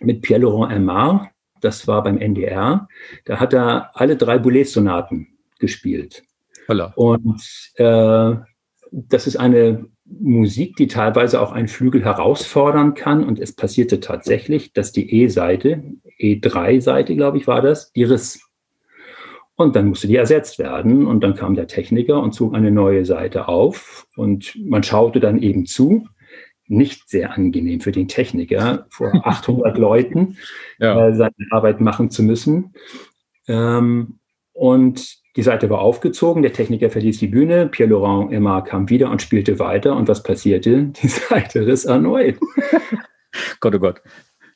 [0.00, 1.30] mit Pierre-Laurent Aymar,
[1.60, 2.88] das war beim NDR.
[3.24, 5.28] Da hat er alle drei Boulez-Sonaten
[5.58, 6.22] gespielt.
[6.68, 6.92] Holla.
[6.96, 7.42] Und
[7.76, 8.34] äh,
[8.92, 13.24] das ist eine Musik, die teilweise auch einen Flügel herausfordern kann.
[13.24, 15.82] Und es passierte tatsächlich, dass die E-Seite,
[16.20, 18.42] E3-Seite, glaube ich, war das, die riss.
[19.56, 21.06] Und dann musste die ersetzt werden.
[21.06, 24.06] Und dann kam der Techniker und zog eine neue Seite auf.
[24.16, 26.06] Und man schaute dann eben zu
[26.68, 30.36] nicht sehr angenehm für den Techniker, vor 800 Leuten
[30.78, 31.08] ja.
[31.08, 32.74] äh, seine Arbeit machen zu müssen.
[33.48, 34.18] Ähm,
[34.52, 39.20] und die Seite war aufgezogen, der Techniker verließ die Bühne, Pierre-Laurent Emma kam wieder und
[39.20, 39.94] spielte weiter.
[39.94, 40.84] Und was passierte?
[41.02, 42.38] Die Seite riss erneut.
[43.60, 44.00] Gott, oh Gott.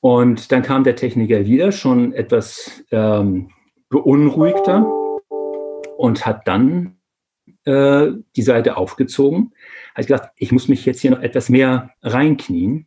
[0.00, 3.50] Und dann kam der Techniker wieder, schon etwas ähm,
[3.90, 4.90] beunruhigter
[5.98, 6.96] und hat dann
[7.64, 9.52] äh, die Seite aufgezogen,
[9.94, 12.86] habe ich gedacht, ich muss mich jetzt hier noch etwas mehr reinknien.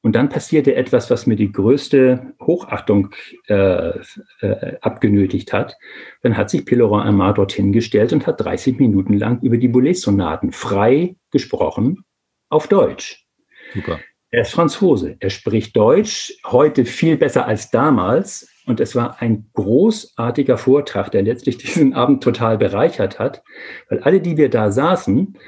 [0.00, 3.10] Und dann passierte etwas, was mir die größte Hochachtung
[3.48, 3.98] äh,
[4.40, 5.76] äh, abgenötigt hat.
[6.22, 10.52] Dann hat sich Pilorin Amar dorthin gestellt und hat 30 Minuten lang über die Boulez-Sonaten
[10.52, 12.04] frei gesprochen
[12.48, 13.26] auf Deutsch.
[13.74, 13.98] Super.
[14.30, 15.16] Er ist Franzose.
[15.20, 18.48] Er spricht Deutsch heute viel besser als damals.
[18.66, 23.42] Und es war ein großartiger Vortrag, der letztlich diesen Abend total bereichert hat,
[23.88, 25.38] weil alle, die wir da saßen,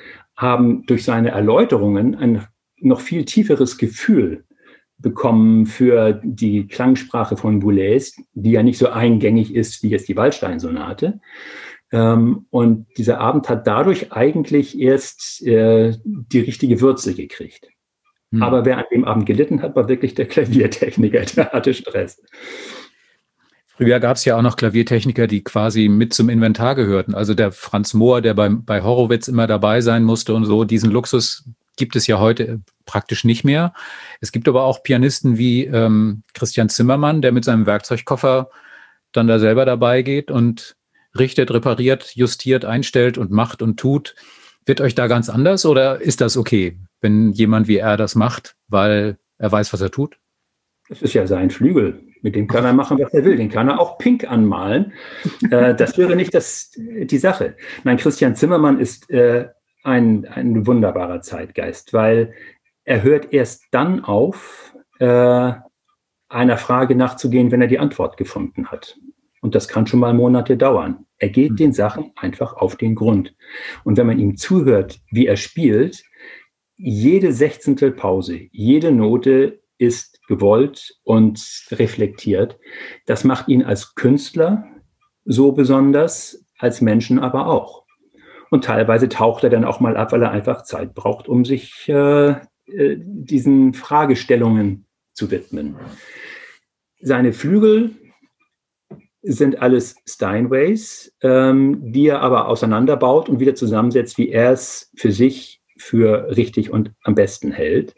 [0.41, 2.47] haben durch seine Erläuterungen ein
[2.79, 4.45] noch viel tieferes Gefühl
[4.97, 10.17] bekommen für die Klangsprache von Boulez, die ja nicht so eingängig ist wie jetzt die
[10.17, 11.21] Waldstein-Sonate.
[11.93, 17.69] Ähm, und dieser Abend hat dadurch eigentlich erst äh, die richtige Würze gekriegt.
[18.33, 18.43] Hm.
[18.43, 22.23] Aber wer an dem Abend gelitten hat, war wirklich der Klaviertechniker, der hatte Stress.
[23.81, 27.15] Früher gab es ja auch noch Klaviertechniker, die quasi mit zum Inventar gehörten.
[27.15, 30.65] Also der Franz Mohr, der bei, bei Horowitz immer dabei sein musste und so.
[30.65, 33.73] Diesen Luxus gibt es ja heute praktisch nicht mehr.
[34.21, 38.51] Es gibt aber auch Pianisten wie ähm, Christian Zimmermann, der mit seinem Werkzeugkoffer
[39.13, 40.77] dann da selber dabei geht und
[41.19, 44.15] richtet, repariert, justiert, einstellt und macht und tut.
[44.67, 48.57] Wird euch da ganz anders oder ist das okay, wenn jemand wie er das macht,
[48.69, 50.19] weil er weiß, was er tut?
[50.91, 52.10] Es ist ja sein Flügel.
[52.23, 53.37] Mit dem kann er machen, was er will.
[53.37, 54.93] Den kann er auch pink anmalen.
[55.51, 57.57] Äh, das wäre nicht das, die Sache.
[57.85, 59.49] Nein, Christian Zimmermann ist äh,
[59.85, 62.35] ein, ein wunderbarer Zeitgeist, weil
[62.85, 65.53] er hört erst dann auf, äh,
[66.29, 68.99] einer Frage nachzugehen, wenn er die Antwort gefunden hat.
[69.41, 71.07] Und das kann schon mal Monate dauern.
[71.19, 73.35] Er geht den Sachen einfach auf den Grund.
[73.85, 76.05] Und wenn man ihm zuhört, wie er spielt,
[76.77, 82.57] jede Sechzehntel Pause, jede Note ist gewollt und reflektiert.
[83.05, 84.65] Das macht ihn als Künstler
[85.25, 87.85] so besonders, als Menschen aber auch.
[88.49, 91.89] Und teilweise taucht er dann auch mal ab, weil er einfach Zeit braucht, um sich
[91.89, 95.77] äh, äh diesen Fragestellungen zu widmen.
[97.01, 97.97] Seine Flügel
[99.23, 105.11] sind alles Steinways, ähm, die er aber auseinanderbaut und wieder zusammensetzt, wie er es für
[105.11, 107.97] sich für richtig und am besten hält.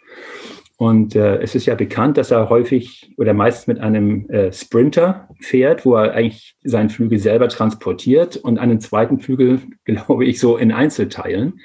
[0.82, 5.28] Und äh, es ist ja bekannt, dass er häufig oder meist mit einem äh, Sprinter
[5.38, 10.56] fährt, wo er eigentlich seinen Flügel selber transportiert und einen zweiten Flügel, glaube ich, so
[10.56, 11.60] in Einzelteilen,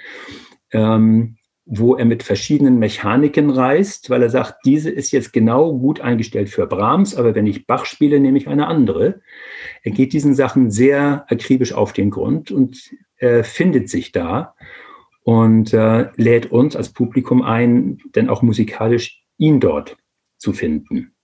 [0.71, 5.99] ähm, wo er mit verschiedenen Mechaniken reist, weil er sagt, diese ist jetzt genau gut
[5.99, 9.21] eingestellt für Brahms, aber wenn ich Bach spiele, nehme ich eine andere.
[9.81, 14.53] Er geht diesen Sachen sehr akribisch auf den Grund und äh, findet sich da
[15.27, 19.97] und äh, lädt uns als Publikum ein, denn auch musikalisch ihn dort
[20.37, 21.15] zu finden.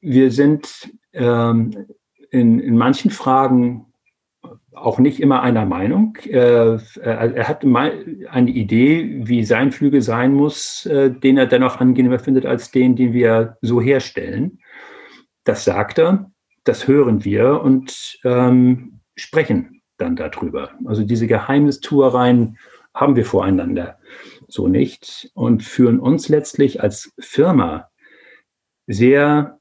[0.00, 1.88] Wir sind ähm,
[2.30, 3.86] in, in manchen Fragen
[4.72, 6.18] auch nicht immer einer Meinung.
[6.22, 12.20] Äh, er hat eine Idee, wie sein Flügel sein muss, äh, den er dennoch angenehmer
[12.20, 14.60] findet als den, den wir so herstellen.
[15.42, 16.30] Das sagt er,
[16.62, 20.70] das hören wir und ähm, sprechen dann darüber.
[20.84, 22.56] Also diese Geheimnistuereien
[22.94, 23.98] haben wir voreinander
[24.48, 27.88] so nicht und führen uns letztlich als Firma
[28.86, 29.58] sehr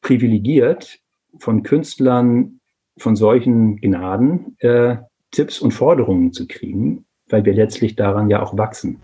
[0.00, 0.98] privilegiert
[1.38, 2.60] von Künstlern
[2.96, 4.96] von solchen Gnaden äh,
[5.30, 9.00] Tipps und Forderungen zu kriegen, weil wir letztlich daran ja auch wachsen.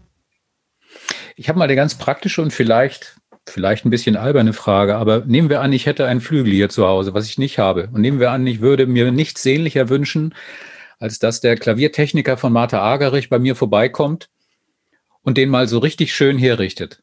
[1.36, 3.16] Ich habe mal eine ganz praktische und vielleicht,
[3.46, 6.86] vielleicht ein bisschen alberne Frage, aber nehmen wir an, ich hätte einen Flügel hier zu
[6.86, 7.90] Hause, was ich nicht habe.
[7.92, 10.34] Und nehmen wir an, ich würde mir nichts sehnlicher wünschen,
[10.98, 14.28] als dass der Klaviertechniker von Martha Agerich bei mir vorbeikommt
[15.22, 17.02] und den mal so richtig schön herrichtet.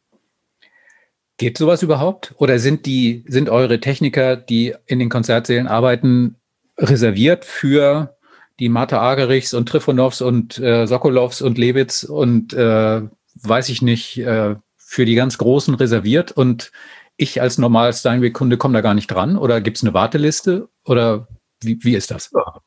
[1.38, 2.34] Geht sowas überhaupt?
[2.38, 6.36] Oder sind die, sind eure Techniker, die in den Konzertsälen arbeiten,
[6.78, 8.16] reserviert für
[8.60, 13.02] die Martha Agerichs und Trifonovs und äh, Sokolovs und Lewitz und äh,
[13.36, 16.72] weiß ich nicht, äh, für die ganz Großen reserviert und
[17.18, 19.38] ich als normaler Steinweg-Kunde komme da gar nicht dran?
[19.38, 20.70] Oder gibt es eine Warteliste?
[20.86, 21.28] Oder
[21.62, 22.32] wie, wie ist das?
[22.34, 22.62] Ja,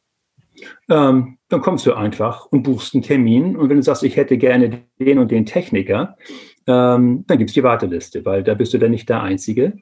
[0.88, 3.56] ähm, dann kommst du einfach und buchst einen Termin.
[3.56, 6.16] Und wenn du sagst, ich hätte gerne den und den Techniker,
[6.66, 9.78] ähm, dann gibt es die Warteliste, weil da bist du dann nicht der Einzige.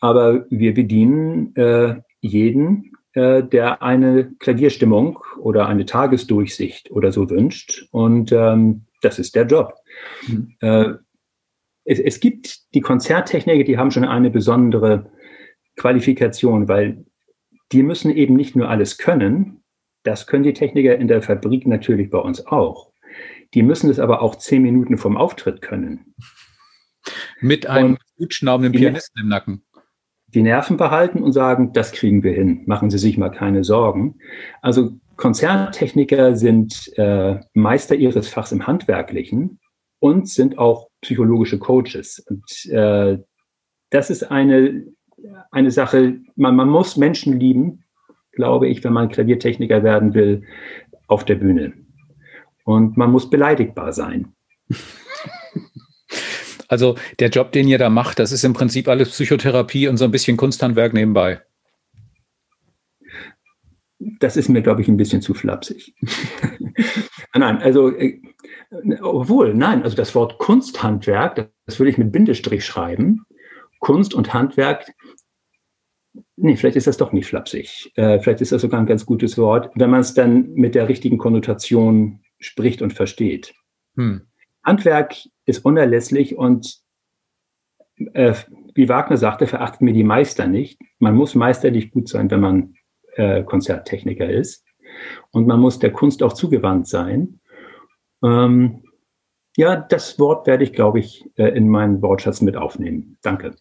[0.00, 7.88] Aber wir bedienen äh, jeden, äh, der eine Klavierstimmung oder eine Tagesdurchsicht oder so wünscht.
[7.90, 9.74] Und ähm, das ist der Job.
[10.26, 10.54] Mhm.
[10.60, 10.94] Äh,
[11.84, 15.10] es, es gibt die Konzerttechniker, die haben schon eine besondere
[15.76, 17.04] Qualifikation, weil
[17.72, 19.62] die müssen eben nicht nur alles können,
[20.06, 22.92] das können die Techniker in der Fabrik natürlich bei uns auch.
[23.54, 26.14] Die müssen es aber auch zehn Minuten vom Auftritt können.
[27.40, 29.64] Mit einem gut schnaubenden Pianisten im Nacken.
[30.28, 34.18] Die Nerven behalten und sagen, das kriegen wir hin, machen Sie sich mal keine Sorgen.
[34.60, 39.60] Also Konzerttechniker sind äh, Meister ihres Fachs im Handwerklichen
[39.98, 42.24] und sind auch psychologische Coaches.
[42.28, 43.18] Und äh,
[43.90, 44.84] das ist eine,
[45.50, 47.85] eine Sache, man, man muss Menschen lieben,
[48.36, 50.44] glaube ich, wenn man Klaviertechniker werden will,
[51.08, 51.72] auf der Bühne.
[52.64, 54.32] Und man muss beleidigbar sein.
[56.68, 60.04] Also der Job, den ihr da macht, das ist im Prinzip alles Psychotherapie und so
[60.04, 61.40] ein bisschen Kunsthandwerk nebenbei.
[64.18, 65.94] Das ist mir, glaube ich, ein bisschen zu flapsig.
[67.34, 68.20] nein, also, äh,
[69.00, 73.24] obwohl, nein, also das Wort Kunsthandwerk, das würde ich mit Bindestrich schreiben.
[73.78, 74.92] Kunst und Handwerk,
[76.36, 77.92] nee, vielleicht ist das doch nicht flapsig.
[77.96, 80.88] Äh, vielleicht ist das sogar ein ganz gutes Wort, wenn man es dann mit der
[80.88, 83.54] richtigen Konnotation spricht und versteht.
[83.96, 84.22] Hm.
[84.62, 85.14] Handwerk
[85.46, 86.80] ist unerlässlich und
[88.12, 88.34] äh,
[88.74, 90.80] wie Wagner sagte, verachtet mir die Meister nicht.
[90.98, 92.74] Man muss meisterlich gut sein, wenn man
[93.14, 94.64] äh, Konzerttechniker ist.
[95.30, 97.40] Und man muss der Kunst auch zugewandt sein.
[98.22, 98.82] Ähm,
[99.56, 103.18] ja, das Wort werde ich, glaube ich, äh, in meinen Wortschatz mit aufnehmen.
[103.22, 103.56] Danke.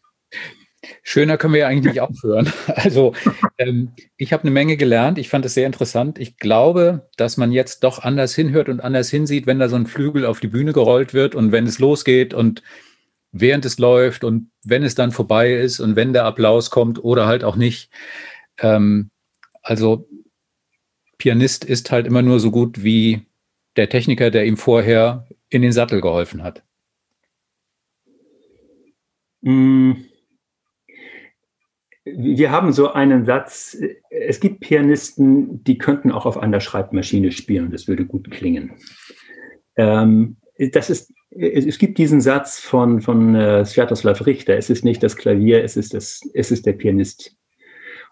[1.04, 2.52] Schöner können wir ja eigentlich nicht aufhören.
[2.68, 3.14] Also
[3.58, 5.18] ähm, ich habe eine Menge gelernt.
[5.18, 6.20] Ich fand es sehr interessant.
[6.20, 9.88] Ich glaube, dass man jetzt doch anders hinhört und anders hinsieht, wenn da so ein
[9.88, 12.64] Flügel auf die Bühne gerollt wird und wenn es losgeht und
[13.32, 17.28] während es läuft und wenn es dann vorbei ist und wenn der Applaus kommt oder
[17.28, 17.90] halt auch nicht.
[18.60, 19.10] Ähm,
[19.62, 20.08] also
[21.18, 23.26] Pianist ist halt immer nur so gut wie
[23.76, 26.64] der Techniker, der ihm vorher in den Sattel geholfen hat.
[29.42, 30.15] Mm
[32.06, 33.78] wir haben so einen Satz,
[34.10, 38.74] es gibt Pianisten, die könnten auch auf einer Schreibmaschine spielen, das würde gut klingen.
[39.76, 40.38] Ähm,
[40.72, 45.18] das ist, es gibt diesen Satz von, von äh, Sviatoslav Richter, es ist nicht das
[45.18, 47.36] Klavier, es ist, das, es ist der Pianist.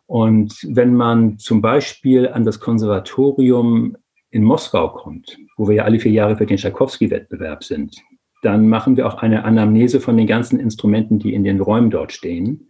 [0.07, 3.95] Und wenn man zum Beispiel an das Konservatorium
[4.31, 7.95] in Moskau kommt, wo wir ja alle vier Jahre für den Tschaikowski-Wettbewerb sind,
[8.41, 12.11] dann machen wir auch eine Anamnese von den ganzen Instrumenten, die in den Räumen dort
[12.11, 12.67] stehen.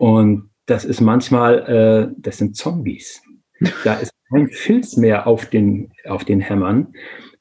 [0.00, 3.22] Und das ist manchmal, äh, das sind Zombies.
[3.84, 6.94] Da ist kein Filz mehr auf den, auf den Hämmern.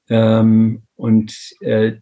[0.10, 1.94] Ähm, und äh,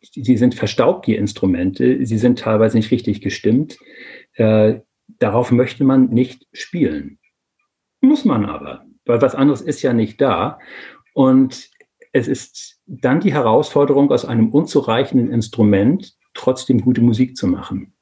[0.00, 2.04] sie sind verstaubt, die Instrumente.
[2.04, 3.78] Sie sind teilweise nicht richtig gestimmt.
[4.34, 7.20] Äh, darauf möchte man nicht spielen.
[8.00, 10.58] Muss man aber, weil was anderes ist ja nicht da.
[11.14, 11.70] Und
[12.12, 17.94] es ist dann die Herausforderung, aus einem unzureichenden Instrument trotzdem gute Musik zu machen.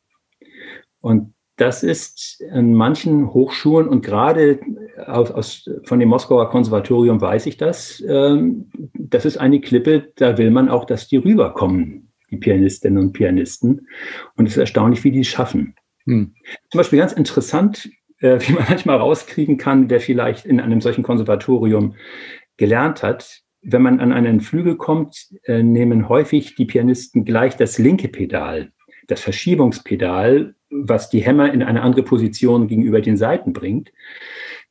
[1.03, 4.61] Und das ist in manchen Hochschulen und gerade
[5.07, 8.03] aus, aus, von dem Moskauer Konservatorium weiß ich das.
[8.09, 13.13] Ähm, das ist eine Klippe, da will man auch, dass die rüberkommen, die Pianistinnen und
[13.13, 13.87] Pianisten.
[14.37, 15.75] Und es ist erstaunlich, wie die es schaffen.
[16.07, 16.35] Hm.
[16.71, 17.91] Zum Beispiel ganz interessant,
[18.21, 21.95] äh, wie man manchmal rauskriegen kann, wer vielleicht in einem solchen Konservatorium
[22.57, 23.43] gelernt hat.
[23.61, 28.73] Wenn man an einen Flügel kommt, äh, nehmen häufig die Pianisten gleich das linke Pedal,
[29.11, 33.93] das Verschiebungspedal was die Hämmer in eine andere Position gegenüber den Seiten bringt,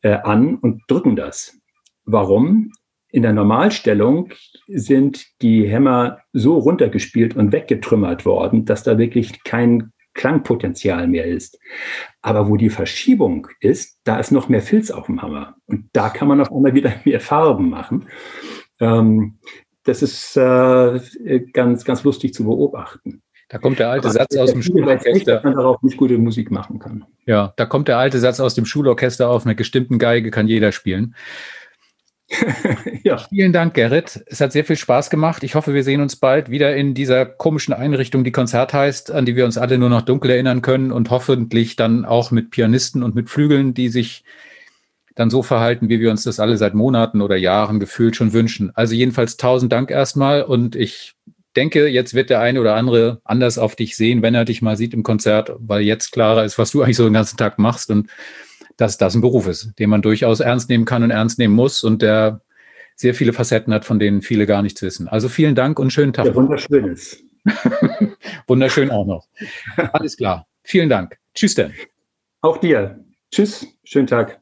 [0.02, 1.60] äh, an und drücken das.
[2.06, 2.72] Warum?
[3.12, 4.32] In der Normalstellung
[4.68, 11.60] sind die Hämmer so runtergespielt und weggetrümmert worden, dass da wirklich kein Klangpotenzial mehr ist.
[12.22, 15.56] Aber wo die Verschiebung ist, da ist noch mehr Filz auf dem Hammer.
[15.66, 18.08] Und da kann man auf einmal wieder mehr Farben machen.
[18.80, 19.40] Ähm,
[19.84, 21.00] das ist äh,
[21.52, 23.24] ganz, ganz lustig zu beobachten.
[23.50, 25.36] Da kommt der alte Satz aus dem Schulorchester.
[25.36, 27.06] Dass man darauf nicht gute Musik machen kann.
[27.26, 30.72] Ja, da kommt der alte Satz aus dem Schulorchester auf einer gestimmten Geige kann jeder
[30.72, 31.16] spielen.
[33.04, 33.18] ja.
[33.18, 34.24] Vielen Dank, Gerrit.
[34.28, 35.44] Es hat sehr viel Spaß gemacht.
[35.44, 39.26] Ich hoffe, wir sehen uns bald wieder in dieser komischen Einrichtung, die Konzert heißt, an
[39.26, 43.02] die wir uns alle nur noch dunkel erinnern können und hoffentlich dann auch mit Pianisten
[43.02, 44.24] und mit Flügeln, die sich
[45.16, 48.72] dann so verhalten, wie wir uns das alle seit Monaten oder Jahren gefühlt schon wünschen.
[48.76, 51.16] Also jedenfalls tausend Dank erstmal und ich
[51.56, 54.78] denke, jetzt wird der eine oder andere anders auf dich sehen, wenn er dich mal
[54.78, 57.90] sieht im Konzert, weil jetzt klarer ist, was du eigentlich so den ganzen Tag machst
[57.90, 58.10] und
[58.78, 61.84] dass das ein Beruf ist, den man durchaus ernst nehmen kann und ernst nehmen muss
[61.84, 62.42] und der
[62.96, 65.08] sehr viele Facetten hat, von denen viele gar nichts wissen.
[65.08, 66.26] Also vielen Dank und schönen Tag.
[66.26, 67.24] Ja, wunderschön ist.
[68.48, 69.28] Wunderschön auch noch.
[69.94, 70.48] Alles klar.
[70.64, 71.18] Vielen Dank.
[71.34, 71.74] Tschüss denn.
[72.42, 73.04] Auch dir.
[73.32, 73.66] Tschüss.
[73.84, 74.42] Schönen Tag.